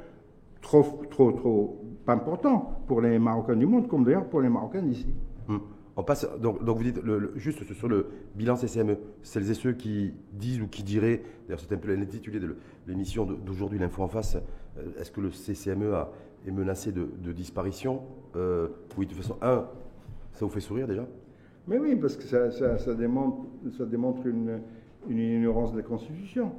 [0.62, 5.08] trop, trop, trop important pour les Marocains du monde, comme d'ailleurs pour les Marocains d'ici.
[6.00, 9.54] On passe, donc, donc vous dites, le- le- juste sur le bilan CCME, celles et
[9.54, 12.56] ceux qui disent ou qui diraient, d'ailleurs c'est un peu l'intitulé de
[12.88, 14.38] l'émission d'aujourd'hui, l'info en face,
[14.78, 16.10] euh, est-ce que le CCME a-
[16.48, 18.02] est menacé de, de disparition
[18.38, 19.66] Euh, Oui, de toute façon, un,
[20.32, 21.06] ça vous fait sourire déjà?
[21.68, 23.40] Mais oui, parce que ça, ça- ça démontre,
[23.78, 24.62] ça démontre une,
[25.10, 26.54] une ignorance de la Constitution.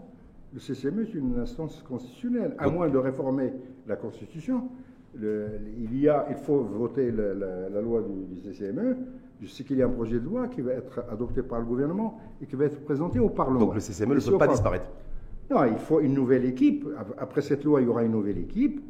[0.52, 2.54] Le CCME est une instance constitutionnelle.
[2.58, 3.52] À moins de réformer
[3.86, 4.68] la Constitution,
[5.14, 5.48] le-
[5.78, 8.96] il, y a, il faut voter la, la- la loi du, du CCME.
[9.40, 11.64] Je sais qu'il y a un projet de loi qui va être adopté par le
[11.64, 13.60] gouvernement et qui va être présenté au Parlement.
[13.60, 14.86] Donc le CCME ne au pas disparaître.
[15.50, 16.86] Non, il faut une nouvelle équipe.
[17.18, 18.80] Après cette loi, il y aura une nouvelle équipe.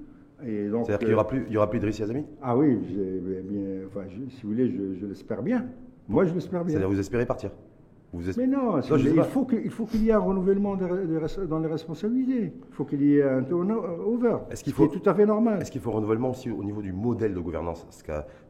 [0.42, 4.00] C'est-à-dire qu'il n'y euh, aura plus, il y aura plus Yazami Ah oui, bien, enfin,
[4.08, 5.66] je- si vous voulez, je, je l'espère bien.
[6.08, 6.70] Moi, je l'espère bien.
[6.72, 7.50] C'est-à-dire vous espérez partir?
[8.12, 8.96] Vous Mais non, pas.
[8.98, 12.52] il faut qu'il y ait un renouvellement dans les responsabilités.
[12.68, 14.36] Il faut qu'il y ait un turnover.
[14.50, 15.60] Est-ce qu'il faut- est tout à fait normal.
[15.62, 17.86] Est-ce qu'il faut un renouvellement aussi au niveau du modèle de gouvernance?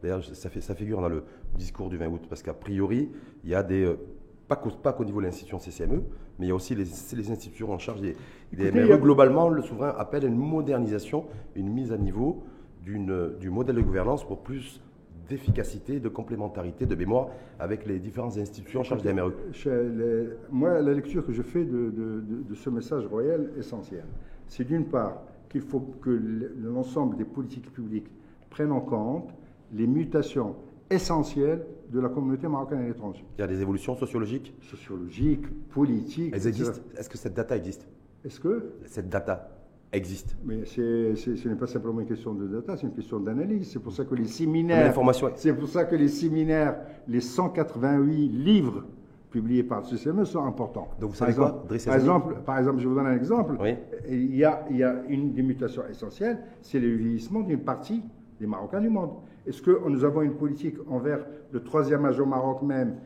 [0.02, 1.24] D'ailleurs, ça, fait, ça figure dans le
[1.58, 3.10] discours du 20 août, parce qu'a priori,
[3.44, 3.84] il y a des.
[3.84, 3.96] euh,
[4.48, 6.02] Pas qu'au, niveau de l'institution CCME,
[6.38, 8.16] mais il y a aussi les, les institutions en charge des,
[8.52, 8.92] des Écoutez, MRE.
[8.94, 12.42] a- Globalement, le souverain appelle à une modernisation, une mise à niveau
[12.82, 14.80] d'une, du modèle de gouvernance pour plus
[15.30, 19.32] d'efficacité, de complémentarité, de mémoire avec les différentes institutions en charge des MRE.
[19.64, 24.04] Les- moi, la lecture que je fais de, de- de- de ce message royal essentiel,
[24.48, 28.10] c'est d'une part qu'il faut que le- l'ensemble des politiques publiques
[28.50, 29.30] prennent en compte
[29.72, 30.56] les mutations
[30.90, 33.24] essentielles de la communauté marocaine à l'étranger.
[33.38, 34.52] Il y a des évolutions sociologiques?
[34.62, 36.32] Sociologiques, politiques.
[36.34, 36.80] Elles existent?
[36.96, 37.86] Est-ce que cette data existe?
[38.24, 38.72] Est-ce que?
[38.86, 39.48] Cette data
[39.92, 40.36] existe.
[40.44, 43.70] Mais ce n'est pas simplement une question de data, c'est une question d'analyse.
[43.72, 44.94] C'est pour ça que les séminaires,
[45.36, 46.76] c'est pour ça que les séminaires,
[47.08, 48.84] les 188 livres
[49.30, 50.88] publiés par le CCME sont importants.
[51.00, 53.56] Donc vous par savez quoi, exemple, par exemple, par exemple, je vous donne un exemple.
[53.60, 53.76] Oui.
[54.08, 58.02] Il, y a, il y a une des mutations essentielles, c'est le vieillissement d'une partie
[58.40, 59.10] des Marocains du monde.
[59.46, 62.96] Est-ce que nous avons une politique envers le troisième âge au Maroc même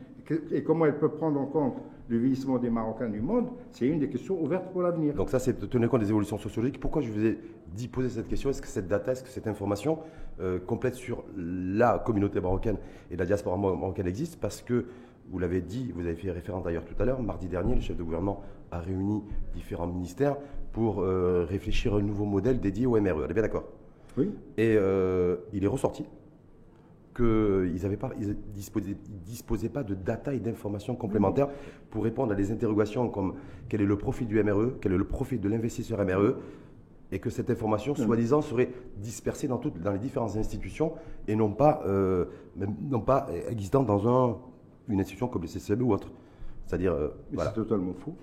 [0.51, 1.75] et comment elle peut prendre en compte
[2.07, 5.13] le vieillissement des Marocains du monde C'est une des questions ouvertes pour l'avenir.
[5.15, 6.79] Donc ça, c'est de tenir compte des évolutions sociologiques.
[6.79, 7.39] Pourquoi je vous ai
[7.73, 8.49] dit poser cette question?
[8.49, 9.99] Est-ce que cette data, est-ce que cette information
[10.39, 12.77] euh, complète sur la communauté marocaine
[13.09, 14.39] et la diaspora mar- marocaine existe?
[14.39, 14.85] Parce que,
[15.31, 17.97] vous l'avez dit, vous avez fait référence d'ailleurs tout à l'heure, mardi dernier, le chef
[17.97, 19.23] de gouvernement a réuni
[19.55, 20.37] différents ministères
[20.71, 23.23] pour euh, réfléchir à un nouveau modèle dédié au MRE.
[23.25, 23.63] On est bien d'accord?
[24.17, 24.29] Oui.
[24.57, 26.05] Et euh, il est ressorti
[27.15, 31.47] qu'ils n'avaient pas, ils disposaient, ils disposaient pas de data et d'informations complémentaires
[31.89, 33.35] pour répondre à des interrogations comme
[33.69, 36.35] quel est le profil du MRE, quel est le profil de l'investisseur MRE,
[37.11, 40.93] et que cette information, soi-disant, serait dispersée dans, toutes, dans les différentes institutions
[41.27, 42.25] et non pas, euh,
[42.57, 44.37] non pas existant dans un,
[44.89, 46.11] une institution comme le CCME ou autre.
[46.65, 47.51] C'est-à-dire, euh, voilà.
[47.51, 48.15] c'est totalement faux.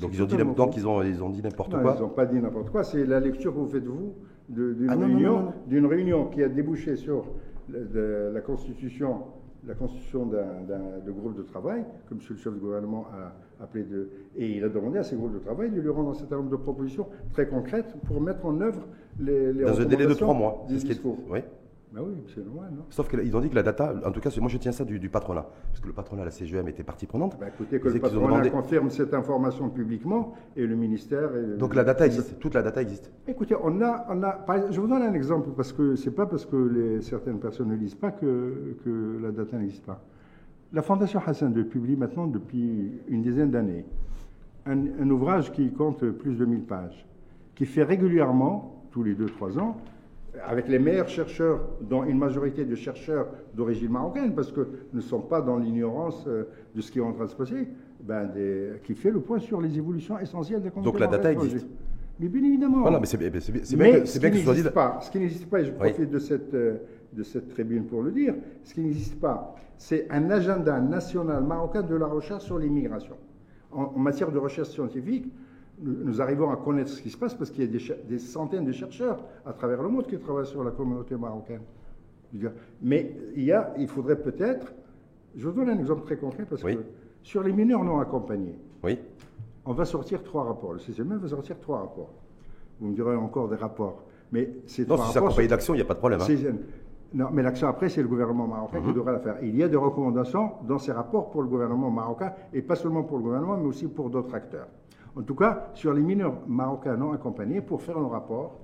[0.00, 0.78] Donc, ils ont dit, totalement donc faux.
[0.78, 1.94] ils ont, ils ont dit n'importe quoi.
[1.96, 2.82] Ils n'ont pas dit n'importe quoi.
[2.82, 4.14] C'est la lecture que vous faites vous
[4.48, 7.24] d'une Ah, réunion, réunion qui a débouché sur
[7.72, 9.18] de- la constitution,
[9.66, 12.20] la constitution d'un groupe de travail, que M.
[12.30, 15.38] le chef du gouvernement a appelé de, et il a demandé à ces groupes de
[15.38, 18.82] travail de lui rendre un certain nombre de propositions très concrètes pour mettre en œuvre
[19.20, 20.64] les, les Dans un délai de trois mois.
[20.68, 21.40] du C'est ce qui est- oui.
[21.94, 24.30] Ben oui, c'est normal, non Sauf qu'ils ont dit que la data, en tout cas,
[24.40, 27.04] moi je tiens ça du, du patronat, parce que le patronat, la CGM était partie
[27.06, 27.36] prenante.
[27.38, 31.36] Ben écoutez, que le patronat demandé- confirme cette information publiquement et le ministère.
[31.36, 33.10] et le- Donc la data existe, toute la data existe.
[33.28, 36.46] Écoutez, on a, on a, je vous donne un exemple parce que c'est pas parce
[36.46, 40.02] que les, certaines personnes ne lisent pas que, que la data n'existe pas.
[40.72, 43.84] La Fondation Hassan II publie maintenant depuis une dizaine d'années
[44.64, 47.04] un, un ouvrage qui compte plus de 1000 pages,
[47.54, 49.76] qui fait régulièrement tous les 2-3 ans,
[50.40, 55.00] avec les meilleurs chercheurs, dont une majorité de chercheurs d'origine marocaine, parce que nous ne
[55.00, 57.68] sommes pas dans l'ignorance euh, de ce qui est en train de se passer,
[58.00, 58.30] ben
[58.82, 61.66] qui fait le point sur les évolutions essentielles des Donc la data existe
[62.18, 62.80] Mais bien évidemment.
[62.80, 65.72] Voilà, mais c'est bien, que, ce qui n'existe pas, ce qui n'existe pas, et je
[65.72, 66.78] profite de, cette, euh,
[67.12, 71.82] de cette tribune pour le dire, ce qui n'existe pas, c'est un agenda national marocain
[71.82, 73.16] de la recherche sur l'immigration.
[73.72, 75.26] en matière de recherche scientifique,
[75.82, 78.72] nous, arrivons à connaître ce qui se passe parce qu'il y a des, centaines de
[78.72, 81.62] chercheurs à travers le monde qui travaillent sur la communauté marocaine.
[82.80, 84.72] Mais il, y a, il faudrait peut-être,
[85.36, 86.84] je vous donne un exemple très concret parce que
[87.22, 88.98] sur les mineurs non accompagnés, oui.
[89.64, 90.72] on va sortir trois rapports.
[90.72, 92.14] Le CCME va sortir trois rapports.
[92.80, 94.04] Vous me direz encore des rapports.
[94.32, 96.20] Mais c'est non, si c'est accompagné d'action, il n'y a pas de problème.
[96.20, 96.54] Hein.
[97.14, 98.94] Non, mais l'action après, c'est le gouvernement marocain qui mhm.
[98.94, 99.36] devrait la faire.
[99.42, 103.02] Il y a des recommandations dans ces rapports pour le gouvernement marocain, et pas seulement
[103.02, 104.68] pour le gouvernement, mais aussi pour d'autres acteurs.
[105.14, 108.58] En tout cas, sur les mineurs marocains non accompagnés, pour faire un rapport,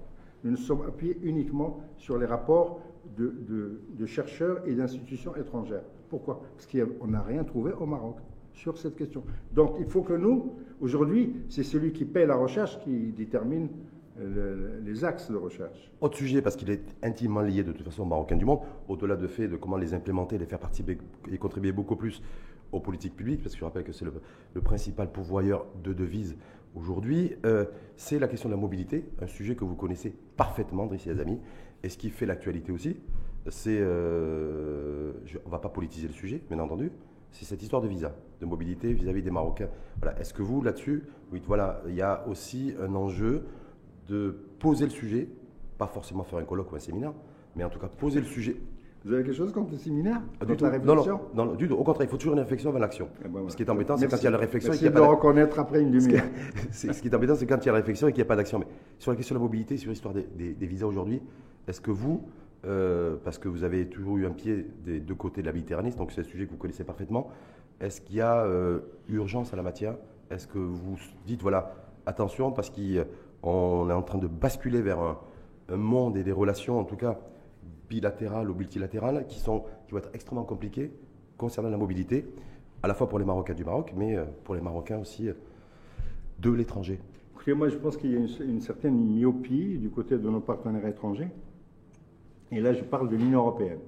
[0.45, 2.81] nous nous sommes appuyés uniquement sur les rapports
[3.17, 5.83] de, chercheurs et d'institutions étrangères.
[6.09, 6.41] Pourquoi?
[6.57, 8.17] Parce qu'on n'a rien trouvé au Maroc
[8.53, 9.23] sur cette question.
[9.53, 13.69] Donc il faut que nous, aujourd'hui, c'est celui qui paie la recherche qui détermine
[14.21, 15.93] euh, les axes de recherche.
[16.01, 19.17] Autre sujet, parce qu'il est intimement lié de toute façon au Marocain du monde, au-delà
[19.17, 20.99] de fait de comment les implémenter, les faire participer
[21.31, 22.23] et contribuer beaucoup plus
[22.73, 26.37] aux politiques publiques, parce que je rappelle que c'est le, principal pourvoyeur de devises
[26.75, 27.65] aujourd'hui, euh,
[27.97, 31.39] c'est la question de la mobilité, un sujet que vous connaissez parfaitement, Driss Azami,
[31.83, 32.97] et ce qui fait l'actualité aussi,
[33.49, 35.13] c'est, euh,
[35.45, 36.91] on ne va pas politiser le sujet, bien entendu,
[37.31, 39.69] c'est cette histoire de visa, de mobilité vis-à-vis des Marocains.
[40.01, 40.19] Voilà.
[40.19, 43.45] Est-ce que vous, là-dessus, oui, voilà, il y a aussi un enjeu
[44.09, 45.29] de poser le sujet,
[45.77, 47.13] pas forcément faire un colloque ou un séminaire,
[47.55, 48.57] mais en tout cas poser le sujet
[49.05, 50.65] vous avez quelque chose contre le séminaire du tout.
[50.65, 51.75] La réflexion non, non, du tout.
[51.75, 53.09] Au contraire, il faut toujours une réflexion avant l'action.
[53.25, 54.89] Eh ben ce qui est embêtant, c'est quand il y a la réflexion et qu'il
[54.89, 56.25] n'y a pas de reconnaître après une demi-heure.
[56.73, 58.29] Ce, qui est embêtant, c'est quand il y a la réflexion et qu'il n'y a
[58.29, 58.59] pas d'action.
[58.59, 58.67] Mais
[58.99, 61.23] sur la question de la mobilité, sur l'histoire des, visas aujourd'hui,
[61.69, 62.27] est-ce que vous,
[62.67, 65.91] euh, parce que vous avez toujours eu un pied des deux côtés de la Méditerranée,
[65.93, 67.29] donc c'est un sujet que vous connaissez parfaitement,
[67.81, 69.95] est-ce qu'il y a euh, urgence à la matière?
[70.31, 71.73] Est-ce que vous dites, voilà,
[72.05, 76.85] attention, parce qu'on est en train de basculer vers un monde et des relations, en
[76.85, 77.19] tout cas,
[77.89, 80.93] bilatérales ou multilatérales qui, sont, qui vont être extrêmement compliquées
[81.37, 82.27] concernant la mobilité,
[82.83, 85.35] à la fois pour les Marocains du Maroc, mais euh, pour les Marocains aussi euh,
[86.41, 87.01] de l'étranger.
[87.55, 91.31] Moi, je pense qu'il y a une, certaine myopie du côté de nos partenaires étrangers.
[92.53, 93.79] Et là, je parle de l'Union européenne.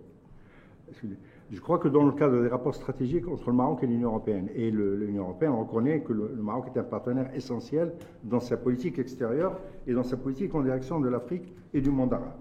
[1.51, 4.49] Je crois que dans le cadre des rapports stratégiques entre le Maroc et l'Union européenne,
[4.55, 7.93] et l'Union européenne reconnaît que le, Maroc est un partenaire essentiel
[8.25, 12.15] dans sa politique extérieure et dans sa politique en direction de l'Afrique et du monde
[12.15, 12.33] arabe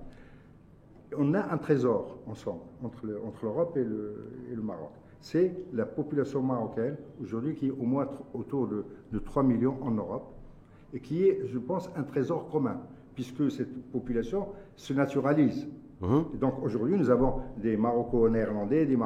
[1.18, 3.06] on a un trésor ensemble, entre
[3.44, 4.92] l'Europe et, le, Maroc.
[5.22, 8.86] C'est la population marocaine, aujourd'hui, qui est au moins autour de,
[9.20, 10.34] 3 millions en Europe,
[10.94, 12.82] et qui est, je pense, un trésor commun,
[13.16, 15.68] puisque cette population se naturalise.
[16.02, 16.40] Mhm.
[16.40, 18.98] donc aujourd'hui, nous avons des Maroco-néerlandais, des,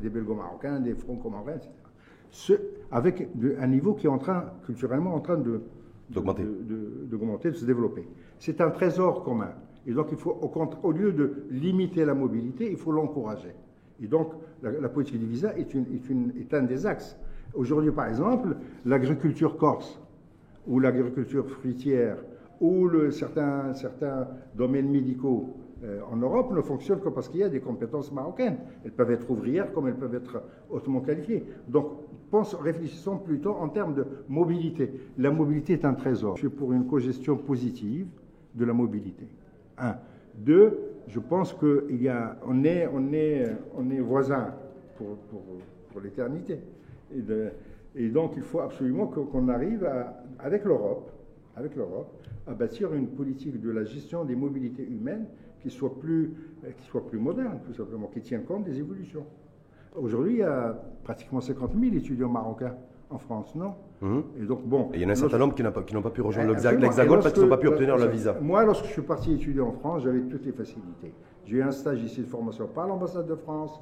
[0.00, 1.70] des Belgo-marocains, des Franco-marocains, etc.
[2.30, 2.52] Ce,
[2.90, 5.60] avec un niveau qui est en train, culturellement en train de,
[6.08, 8.08] d'augmenter, de, de, se développer.
[8.38, 9.52] C'est un trésor commun.
[9.88, 10.38] Et donc, il faut,
[10.82, 13.54] au, lieu de limiter la mobilité, il faut l'encourager.
[14.02, 17.16] Et donc, la, politique du visa est, un des axes.
[17.54, 19.98] Aujourd'hui, par exemple, l'agriculture corse
[20.66, 22.18] ou l'agriculture fruitière
[22.60, 23.72] ou certains,
[24.54, 28.58] domaines médicaux euh, en Europe ne fonctionnent que parce qu'il y a des compétences marocaines.
[28.84, 31.46] Elles peuvent être ouvrières comme elles peuvent être hautement qualifiées.
[31.66, 31.92] Donc,
[32.60, 34.92] réfléchissons plutôt en termes de mobilité.
[35.16, 36.36] La mobilité est un trésor.
[36.36, 38.08] Je suis pour une cogestion positive
[38.54, 39.26] de la mobilité.
[39.80, 39.96] Un.
[40.34, 44.54] Deux, je pense qu'on est, on est, on est voisins
[44.96, 45.16] pour,
[45.90, 46.60] pour, l'éternité.
[47.12, 47.22] Et,
[47.96, 49.88] et, donc, il faut absolument qu'on arrive
[50.38, 51.10] avec l'Europe,
[51.56, 55.26] avec l'Europe, à bâtir une politique de la gestion des mobilités humaines
[55.60, 56.32] qui soit plus,
[56.76, 59.26] qui soit plus moderne, tout simplement, qui tienne compte des évolutions.
[59.96, 62.76] Aujourd'hui, il y a pratiquement 50 000 étudiants marocains
[63.10, 64.22] en France, non Mhm.
[64.40, 64.90] Et donc, bon.
[64.94, 67.32] il y en a un certain nombre qui n'ont pas, pas, pu rejoindre l'Hexagone parce
[67.32, 68.36] qu'ils n'ont pas pu obtenir leur visa.
[68.40, 71.12] Moi, lorsque je suis parti étudier en France, j'avais toutes les facilités.
[71.44, 73.80] J'ai eu un stage ici de formation par l'ambassade de France,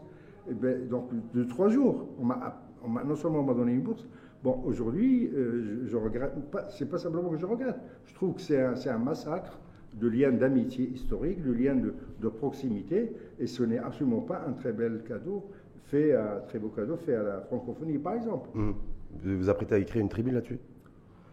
[0.49, 2.07] et ben, donc de trois jours.
[2.19, 2.63] On m'a,
[3.05, 4.07] non seulement on m'a donné une bourse,
[4.43, 8.41] bon, aujourd'hui, euh, je, regrette, pas, c'est pas simplement que je regrette, je trouve que
[8.41, 9.59] c'est un, un massacre
[9.95, 14.53] de liens d'amitié historique, de liens de, de, proximité, et ce n'est absolument pas un
[14.53, 15.51] très bel cadeau
[15.87, 16.15] fait,
[16.49, 18.49] très beau cadeau fait à la francophonie, par exemple.
[18.55, 18.75] Mhm.
[19.25, 20.59] Vous vous apprêtez à écrire une tribune là-dessus?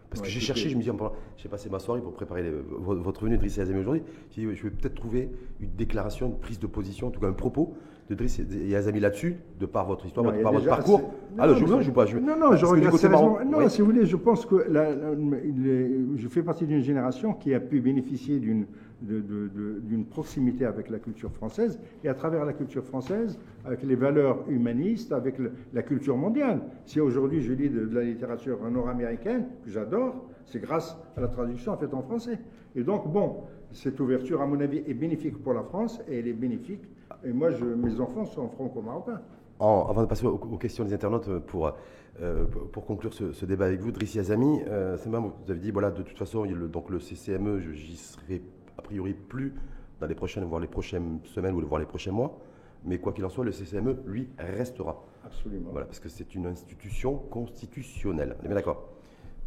[0.10, 0.92] Parce que j'ai cherché, je me dis,
[1.38, 2.44] j'ai passé ma soirée pour préparer
[2.78, 4.04] votre venue de Driss Azami aujourd'hui.
[4.38, 7.74] Je vais peut-être trouver une déclaration, une prise de position, en tout cas un propos
[8.10, 8.40] de Driss
[8.76, 11.14] Azami là-dessus, de par votre histoire, de par votre parcours.
[11.40, 12.06] ah non, je ne joue pas.
[12.06, 13.40] Je, non, non, je regarde sérieusement.
[13.44, 17.82] Non, si vous voulez, je pense que je fais partie d'une génération qui a pu
[17.82, 18.68] bénéficier d'une
[19.04, 24.50] d'une proximité avec la culture française et à travers la culture française, avec les valeurs
[24.50, 25.36] humanistes, avec
[25.74, 26.62] la culture mondiale.
[26.86, 31.76] Si aujourd'hui je lis de, la littérature nord-américaine, que j'adore, c'est grâce à la traduction
[31.78, 32.40] faite en français.
[32.76, 36.28] Et donc, bon, cette ouverture, à mon avis, est bénéfique pour la France et elle
[36.28, 36.84] est bénéfique.
[37.24, 39.22] Et moi, mes enfants sont franco-marocains.
[39.60, 41.74] avant de passer aux, questions des internautes, pour,
[42.22, 46.02] euh, pour conclure ce, débat avec vous, Drissi Azami, euh, vous avez dit, voilà, de
[46.02, 48.42] toute façon, donc le CCME, j'y serai
[48.84, 49.54] priori plus
[50.00, 52.40] dans les prochaines, voire les prochaines semaines ou voire les prochains mois.
[52.86, 55.06] Mais quoi qu'il en soit, le CCME, lui, restera.
[55.26, 55.70] Absolument.
[55.72, 58.36] Voilà, parce que c'est une institution constitutionnelle.
[58.42, 58.90] On est bien d'accord.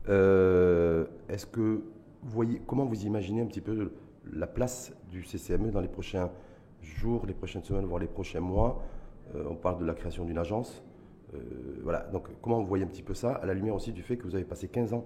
[0.08, 1.82] Euh, est-ce que
[2.22, 3.92] vous voyez, comment vous imaginez un petit peu
[4.32, 6.30] la place du CCME dans les prochains
[6.80, 8.82] jours, les prochaines semaines, voire les prochains mois?
[9.34, 10.82] Euh, On parle de la création d'une agence.
[11.34, 11.38] Euh,
[11.82, 14.16] voilà, donc comment vous voyez un petit peu ça, à la lumière aussi du fait
[14.16, 15.04] que vous avez passé 15 ans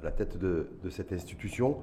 [0.00, 1.78] à la tête de, de cette institution?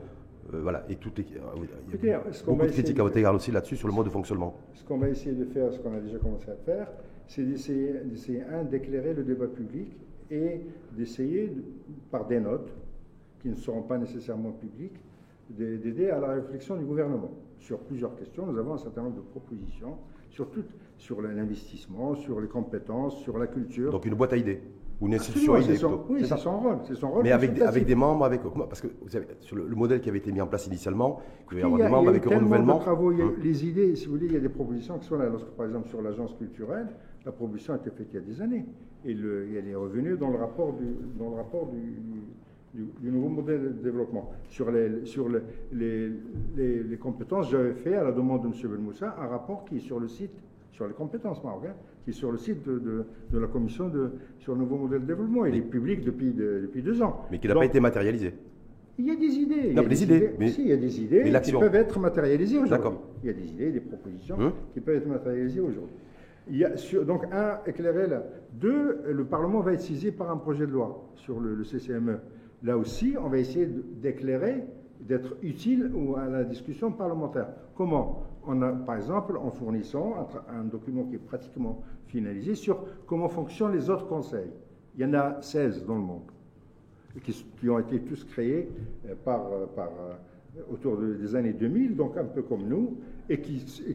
[0.54, 3.52] Euh, voilà, et toutes les, il y a beaucoup de critiques à votre égard aussi
[3.52, 4.56] là-dessus sur le mode de fonctionnement.
[4.74, 6.88] Ce qu'on va essayer de faire, ce qu'on a déjà commencé à faire,
[7.28, 9.96] c'est d'essayer, un, d'éclairer le débat public
[10.32, 11.52] et d'essayer,
[12.10, 12.72] par des notes,
[13.42, 15.00] qui ne seront pas nécessairement publiques,
[15.50, 18.46] d'aider à la réflexion du gouvernement sur plusieurs questions.
[18.46, 19.98] Nous avons un certain nombre de propositions
[20.30, 20.64] sur tout,
[20.98, 23.92] sur l'investissement, sur les compétences, sur la culture.
[23.92, 24.62] Donc une boîte à idées
[25.02, 25.64] une institution Oui,
[26.26, 26.78] c'est son rôle.
[26.94, 29.64] Son rôle Mais avec des, avec des membres, avec parce que vous savez, sur le,
[29.76, 31.20] modèle qui avait été mis en place initialement,
[31.52, 32.80] il y des membres avec renouvellement.
[32.80, 33.36] Travaux, il y a, hum.
[33.42, 35.28] Les idées, si vous voulez, il y a des propositions qui sont là.
[35.30, 36.88] Lorsque, par exemple, sur l'agence culturelle,
[37.26, 38.66] la proposition a été faite il y a des années.
[39.06, 40.86] Et le, elle est revenue dans le rapport du,
[41.18, 44.32] dans le rapport du, du, nouveau modèle de développement.
[44.50, 46.12] Sur les, sur les,
[46.58, 48.54] les, les compétences, j'avais fait, à la demande de M.
[48.70, 50.32] Belmoussa, un rapport qui est sur le site
[50.80, 54.60] sur les compétences marocaines, qui est sur le site de, la commission de, sur le
[54.60, 55.46] nouveau modèle de développement.
[55.46, 57.26] Il est public depuis, depuis deux ans.
[57.30, 58.34] Mais qui n'a pas été matérialisé.
[58.98, 59.74] Il y a des idées.
[59.74, 60.32] Non, il y a des, idées.
[60.39, 62.98] mais il y a des idées qui peuvent être matérialisées aujourd'hui.
[63.24, 64.54] Il y a des idées, des propositions hum.
[64.74, 65.98] qui peuvent être matérialisées aujourd'hui.
[66.50, 66.72] Il y a
[67.04, 68.24] donc, un, éclairer là.
[68.54, 72.20] Deux, le Parlement va être saisi par un projet de loi sur le, le CCME.
[72.63, 73.68] Là aussi, on va essayer
[74.02, 74.63] d'éclairer
[75.02, 77.48] d'être utile à la discussion parlementaire.
[77.76, 78.29] Comment?
[78.86, 84.08] Par exemple, en fournissant un, document qui est pratiquement finalisé sur comment fonctionnent les autres
[84.08, 84.49] conseils.
[84.95, 86.32] Il y en a 16 dans le monde,
[87.23, 88.69] qui, ont été tous créés
[89.08, 92.97] euh, par, euh, euh, autour des années 2000, donc un peu comme nous,
[93.30, 93.39] et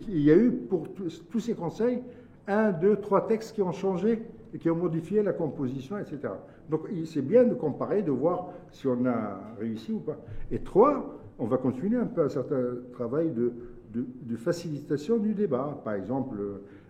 [0.09, 2.01] il y a eu pour tous, tous ces conseils
[2.47, 6.33] un, deux, trois textes qui ont changé et qui ont modifié la composition, etc.
[6.71, 10.17] Donc c'est bien de comparer, de voir si on a réussi ou pas.
[10.51, 13.53] Et trois, on va continuer un peu un certain travail de,
[13.95, 15.81] de, facilitation du débat.
[15.85, 16.37] Par exemple,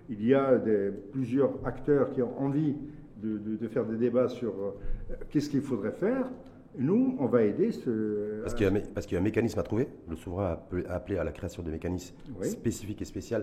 [0.09, 2.77] il y a des, plusieurs acteurs qui ont envie
[3.23, 6.31] de, de faire des débats sur euh, qu'est-ce qu'il faudrait faire.
[6.77, 8.43] Nous, on va aider ce.
[8.43, 9.89] Parce qu'il y, y, a un mécanisme à trouver.
[10.09, 13.39] Le souverain a appelé à la création de mécanismes spécifiques et spéciaux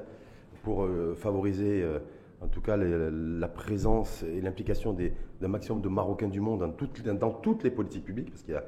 [0.63, 1.82] pour euh, favoriser.
[1.82, 2.00] Euh,
[2.41, 4.97] en tout cas la présence et l'implication
[5.39, 8.56] d'un maximum de Marocains du monde dans toutes, dans toutes les politiques publiques, parce qu'il
[8.56, 8.63] y a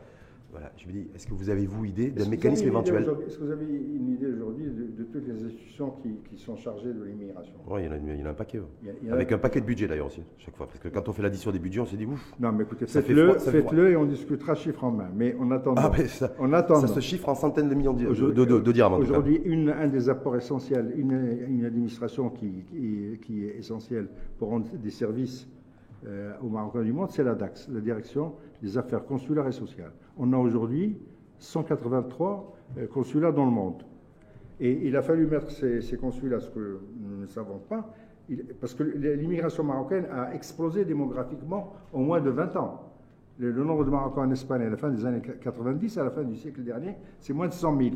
[0.53, 3.43] voilà, je me dis, est-ce que vous avez, vous, idée d'un mécanisme éventuel Est-ce que
[3.43, 5.95] vous avez une idée aujourd'hui de, toutes les institutions
[6.29, 7.55] qui, sont chargées de l'immigration?
[7.67, 8.61] Oui, il, y en a un paquet.
[9.09, 10.67] Avec un paquet de budget d'ailleurs aussi, chaque fois.
[10.67, 12.31] Parce que quand on fait l'addition des budgets, on s'est dit ouf.
[12.39, 15.09] Non, mais écoutez, faites-le faites et on discutera chiffre en main.
[15.15, 15.73] Mais on attend.
[15.75, 16.81] Ah, ça, on attend.
[16.81, 18.93] ça se chiffre en centaines de millions de, de, de, dirhams.
[18.93, 19.41] Aujourd'hui,
[19.75, 22.63] un des apports essentiels, une, administration qui,
[23.21, 25.47] qui, est essentielle pour rendre des services
[26.05, 29.91] euh, au Marocains du monde, c'est la DAX, la Direction des Affaires consulaires et sociales
[30.17, 30.97] on a aujourd'hui
[31.39, 33.83] 183 euh, consulats dans le monde.
[34.59, 37.93] Et il a fallu mettre ces, consulats, ce que nous ne savons pas,
[38.61, 42.93] parce que l'immigration marocaine a explosé démographiquement en moins de 20 ans.
[43.39, 46.23] Le, nombre de Marocains en Espagne à la fin des années 90, à la fin
[46.23, 47.95] du siècle dernier, c'est moins de 100 000.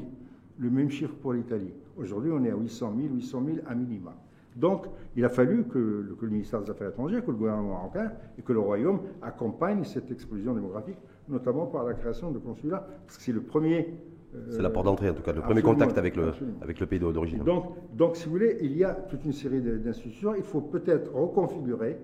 [0.57, 1.71] Le même chiffre pour l'Italie.
[1.95, 4.15] Aujourd'hui, on est à 800 000, 800 000 à minima.
[4.57, 8.41] Donc, il a fallu que, le ministère des Affaires étrangères, que le gouvernement marocain et
[8.41, 10.97] que le Royaume accompagnent cette explosion démographique,
[11.29, 13.93] notamment par la création de consulats, parce que c'est le premier.
[14.35, 16.87] Euh, c'est la porte d'entrée, en tout cas, le premier contact avec le, avec le
[16.87, 17.43] pays d'origine.
[17.43, 20.33] Donc, donc, si vous voulez, il y a toute une série d'institutions.
[20.35, 21.99] Il faut peut-être reconfigurer,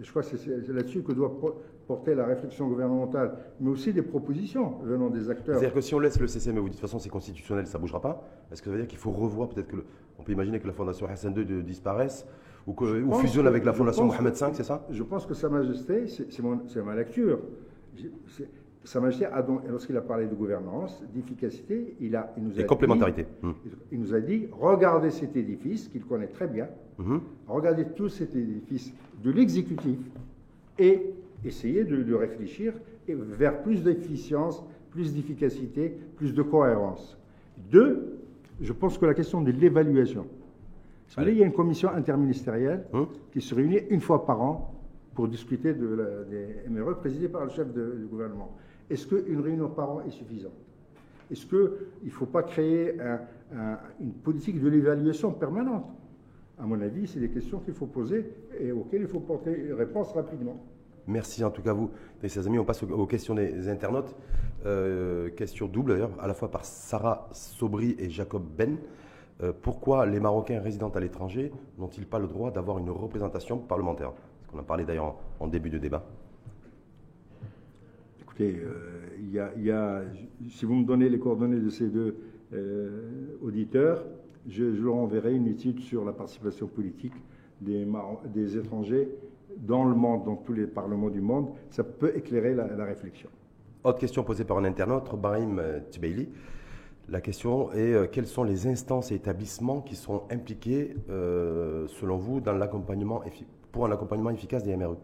[0.00, 1.38] et je crois que c'est là-dessus que doit
[1.86, 5.58] porter la réflexion gouvernementale, mais aussi des propositions venant des acteurs.
[5.58, 7.78] C'est-à-dire que si on laisse le CCME, vous dites de toute façon c'est constitutionnel, ça
[7.78, 9.84] ne bougera pas, est-ce que ça veut dire qu'il faut revoir peut-être que...
[10.18, 12.26] on peut imaginer que la Fondation Hassan II disparaisse
[12.66, 14.84] ou, ou fusionne avec la Fondation Mohamed V, c'est ça?
[14.90, 17.38] Je pense que Sa Majesté, c'est ma lecture,
[18.82, 19.26] Sa Majesté,
[19.68, 23.26] lorsqu'il a parlé de gouvernance, d'efficacité, il, a, il nous a Et complémentarité.
[23.42, 26.68] Dit, Il nous a dit, regardez cet édifice qu'il connaît très bien,
[26.98, 27.20] hum.
[27.46, 29.98] regardez tout cet édifice de l'exécutif
[30.78, 31.14] et
[31.44, 32.72] essayer de, réfléchir
[33.08, 37.18] vers plus d'efficience, plus d'efficacité, plus de cohérence.
[37.70, 38.12] Deux,
[38.58, 40.26] Je pense que la question de l'évaluation.
[41.18, 44.72] Il y a une commission interministérielle Hum qui se réunit une fois par an
[45.14, 48.56] pour discuter de la- des MRE présidée par le chef de- du gouvernement.
[48.88, 50.56] Est-ce qu'une réunion par an est suffisante?
[51.30, 51.68] Est-ce qu'il
[52.04, 53.20] ne faut pas créer un-
[53.54, 55.84] un- une politique de l'évaluation permanente?
[56.58, 58.24] À mon avis, c'est des questions qu'il faut poser
[58.58, 60.64] et auxquelles il faut porter une réponse rapidement.
[61.08, 61.90] Merci en tout cas vous,
[62.22, 62.58] mes amis.
[62.58, 64.14] On passe aux, questions des internautes.
[64.64, 68.78] Euh, question double d'ailleurs, à la fois par Sarah Sobri et Jacob Ben.
[69.42, 74.12] Euh, pourquoi les Marocains résidant à l'étranger n'ont-ils pas le droit d'avoir une représentation parlementaire?
[74.12, 76.04] Parce qu'on en parlait d'ailleurs en, début de débat.
[78.20, 80.02] Écoutez, euh, y a-
[80.48, 82.16] si vous me donnez les coordonnées de ces deux
[83.42, 84.04] auditeurs,
[84.48, 87.14] je, je leur enverrai une étude sur la participation politique
[87.60, 89.08] des étrangers
[89.56, 91.50] dans le monde, dans tous les parlements du monde.
[91.70, 93.28] Ça peut éclairer la, la réflexion.
[93.84, 96.28] Autre question posée par un internaute, Brahim euh, Tbeili.
[97.08, 102.16] La question est euh, quelles sont les instances et établissements qui sont impliqués, euh, selon
[102.16, 103.22] vous, dans l'accompagnement
[103.70, 104.96] pour un accompagnement efficace des MRE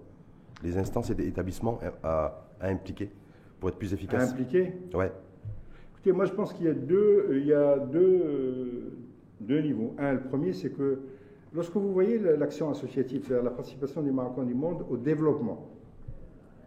[0.64, 3.11] Les instances et des établissements à, à impliquer
[3.61, 4.72] pour être plus À efficaces impliquer?
[4.94, 5.12] Ouais.
[5.92, 8.92] Écoutez, moi je pense qu'il y a deux, il y a deux, euh,
[9.40, 9.94] deux niveaux.
[9.98, 11.03] Un, le premier, c'est que
[11.55, 15.68] lorsque vous voyez l'action associative, c'est-à-dire la participation des Marocains du monde au développement,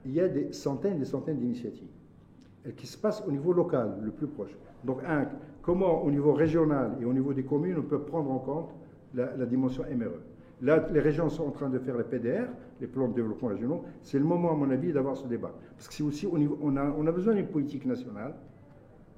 [0.05, 1.89] il y a des centaines et des centaines d'initiatives
[2.77, 4.55] qui se passent au niveau local, le plus proche.
[4.83, 5.27] Donc, un,
[5.61, 8.73] comment au niveau régional et au niveau des communes on peut prendre en compte
[9.13, 10.19] la, dimension MRE
[10.61, 12.47] Là, les régions sont en train de faire les PDR,
[12.79, 13.83] les plans de développement régionaux.
[14.01, 15.51] C'est le moment, à mon avis, d'avoir ce débat.
[15.75, 18.35] Parce que c'est aussi on a, a besoin d'une politique nationale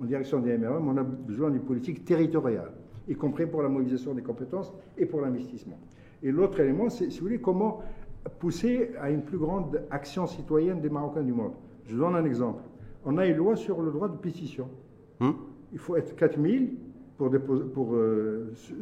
[0.02, 2.72] en direction des MRE, mais on a besoin d'une politique territoriale,
[3.08, 5.78] y compris pour la mobilisation des compétences et pour l'investissement.
[6.24, 7.82] Et l'autre élément, c'est, si vous voulez, comment
[8.40, 11.54] pousser à une plus grande action citoyenne des Marocains du monde.
[11.86, 12.64] Je vous donne un exemple.
[13.06, 14.68] On a une loi sur le droit de pétition.
[15.22, 15.36] Hum
[15.72, 16.74] Il faut être 4000
[17.18, 18.74] pour, déposer, pour euh, sou-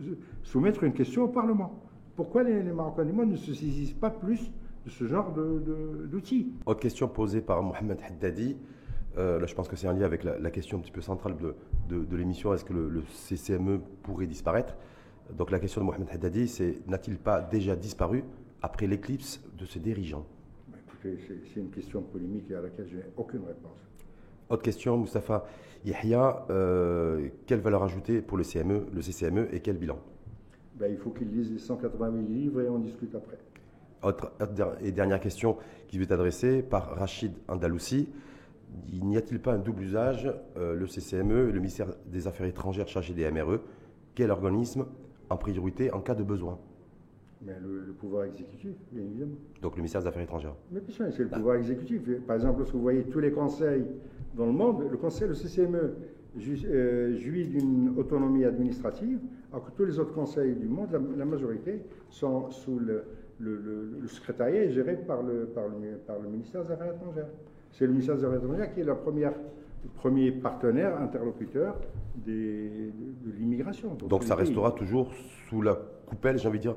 [0.43, 1.79] soumettre une question au Parlement.
[2.15, 4.51] Pourquoi les, les Marocains du monde ne se saisissent pas plus
[4.85, 6.53] de ce genre de- de- d'outils?
[6.65, 8.57] Autre question posée par Mohamed Haddadi.
[9.17, 11.01] Euh, là, je pense que c'est en lien avec la, la question un petit peu
[11.01, 11.55] centrale de,
[11.89, 14.75] de- de l'émission est-ce que le, le CCME pourrait disparaître?
[15.37, 18.23] Donc, la question de Mohamed Haddadi, c'est n'a-t-il pas déjà disparu
[18.61, 20.25] après l'éclipse de ses dirigeants?
[20.67, 21.17] Bah, Écoutez,
[21.53, 23.77] c'est- une question polémique et à laquelle je n'ai aucune réponse.
[24.49, 25.45] Autre question, Moustapha
[25.85, 26.45] Yahya.
[26.49, 29.97] euh, quelle valeur ajoutée pour le, CME, le CCME et quel bilan?
[30.77, 33.37] Ben, il faut qu'ils lisent les 180 000 livres et on discute après.
[34.03, 35.57] Autre autre et dernière question
[35.87, 38.09] qui vous est adressée par Rachid Andalousi.
[38.91, 42.87] N'y a-t-il pas un double usage euh, Le CCME et le ministère des Affaires étrangères
[42.87, 43.59] chargé des MRE
[44.15, 44.85] Quel organisme
[45.29, 46.59] en priorité en cas de besoin?
[47.45, 49.35] Mais le, le pouvoir exécutif, bien évidemment.
[49.61, 50.55] Donc le ministère des Affaires étrangères.
[50.71, 52.01] Mais bien c'est le pouvoir exécutif.
[52.25, 53.85] Par exemple, lorsque vous voyez tous les conseils
[54.35, 55.93] dans le monde, le conseil, le CCME,
[56.37, 59.19] ju- euh, jouit d'une autonomie administrative,
[59.51, 63.03] alors que tous les autres conseils du monde, la, la majorité, sont sous le,
[63.39, 66.93] le- le- le secrétariat est géré par le, par, le, par le ministère des Affaires
[66.95, 67.29] étrangères.
[67.71, 69.31] C'est le ministère des Affaires étrangères qui est la première,
[69.83, 71.75] le premier partenaire, interlocuteur
[72.15, 73.95] des- de, de l'immigration.
[73.95, 74.45] Donc ça pays.
[74.45, 75.11] restera toujours
[75.49, 76.75] sous la coupelle, j'ai envie de dire,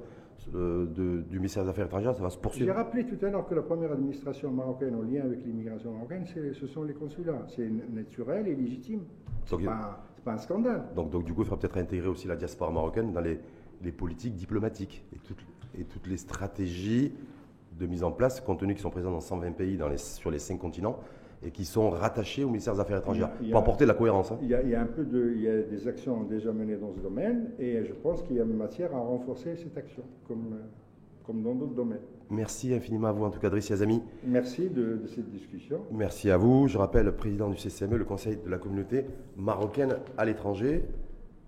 [0.54, 2.74] euh, de- du ministère des Affaires étrangères, ça va se J'ai poursuivre.
[2.74, 6.66] rappelé tout à l'heure que la première administration marocaine en lien avec l'immigration marocaine, ce
[6.66, 7.44] sont les consulats.
[7.48, 9.00] C'est naturel et légitime.
[9.44, 10.82] Ce n'est pas, un scandale.
[10.94, 13.40] Donc, donc, du coup, il faudra peut-être intégrer aussi la diaspora marocaine dans les,
[13.82, 15.42] les politiques diplomatiques et toutes,
[15.78, 17.12] et toutes les stratégies
[17.78, 20.30] de mise en place, compte tenu qu'ils sont présents dans 120 pays dans les, sur
[20.30, 20.98] les 5 continents
[21.42, 24.32] et qui sont rattachés au ministère des Affaires étrangères, a- pour apporter de la cohérence.
[24.32, 24.38] hein.
[24.42, 26.52] Il y, a, il y a un peu de, il y a des actions déjà
[26.52, 30.02] menées dans ce domaine et je pense qu'il y a matière à renforcer cette action,
[30.26, 30.58] comme,
[31.24, 32.00] comme dans d'autres domaines.
[32.30, 34.02] Merci infiniment à vous, en tout cas, Driss Yazami.
[34.26, 35.80] Merci de, de cette discussion.
[35.92, 36.66] Merci à vous.
[36.66, 39.06] Je rappelle, président du CCME, le Conseil de la communauté
[39.36, 40.84] marocaine à l'étranger.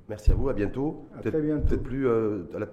[0.08, 1.02] Merci à vous, à bientôt.
[1.16, 1.66] À très bientôt.
[1.66, 2.66] Peut-être plus, euh, à la-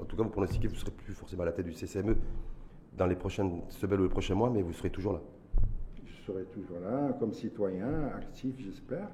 [0.00, 1.72] en tout cas, vous pronostiquez que vous ne serez plus forcément à la tête du
[1.72, 2.16] CCME
[2.96, 5.20] dans les prochaines semaines ou les prochains mois, mais vous serez toujours là.
[6.04, 9.08] Je serai toujours là comme citoyen, actif, j'espère.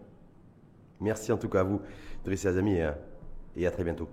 [1.00, 1.80] Merci en tout cas à vous,
[2.24, 2.90] Driss Yazami, et,
[3.56, 4.08] et à très bientôt.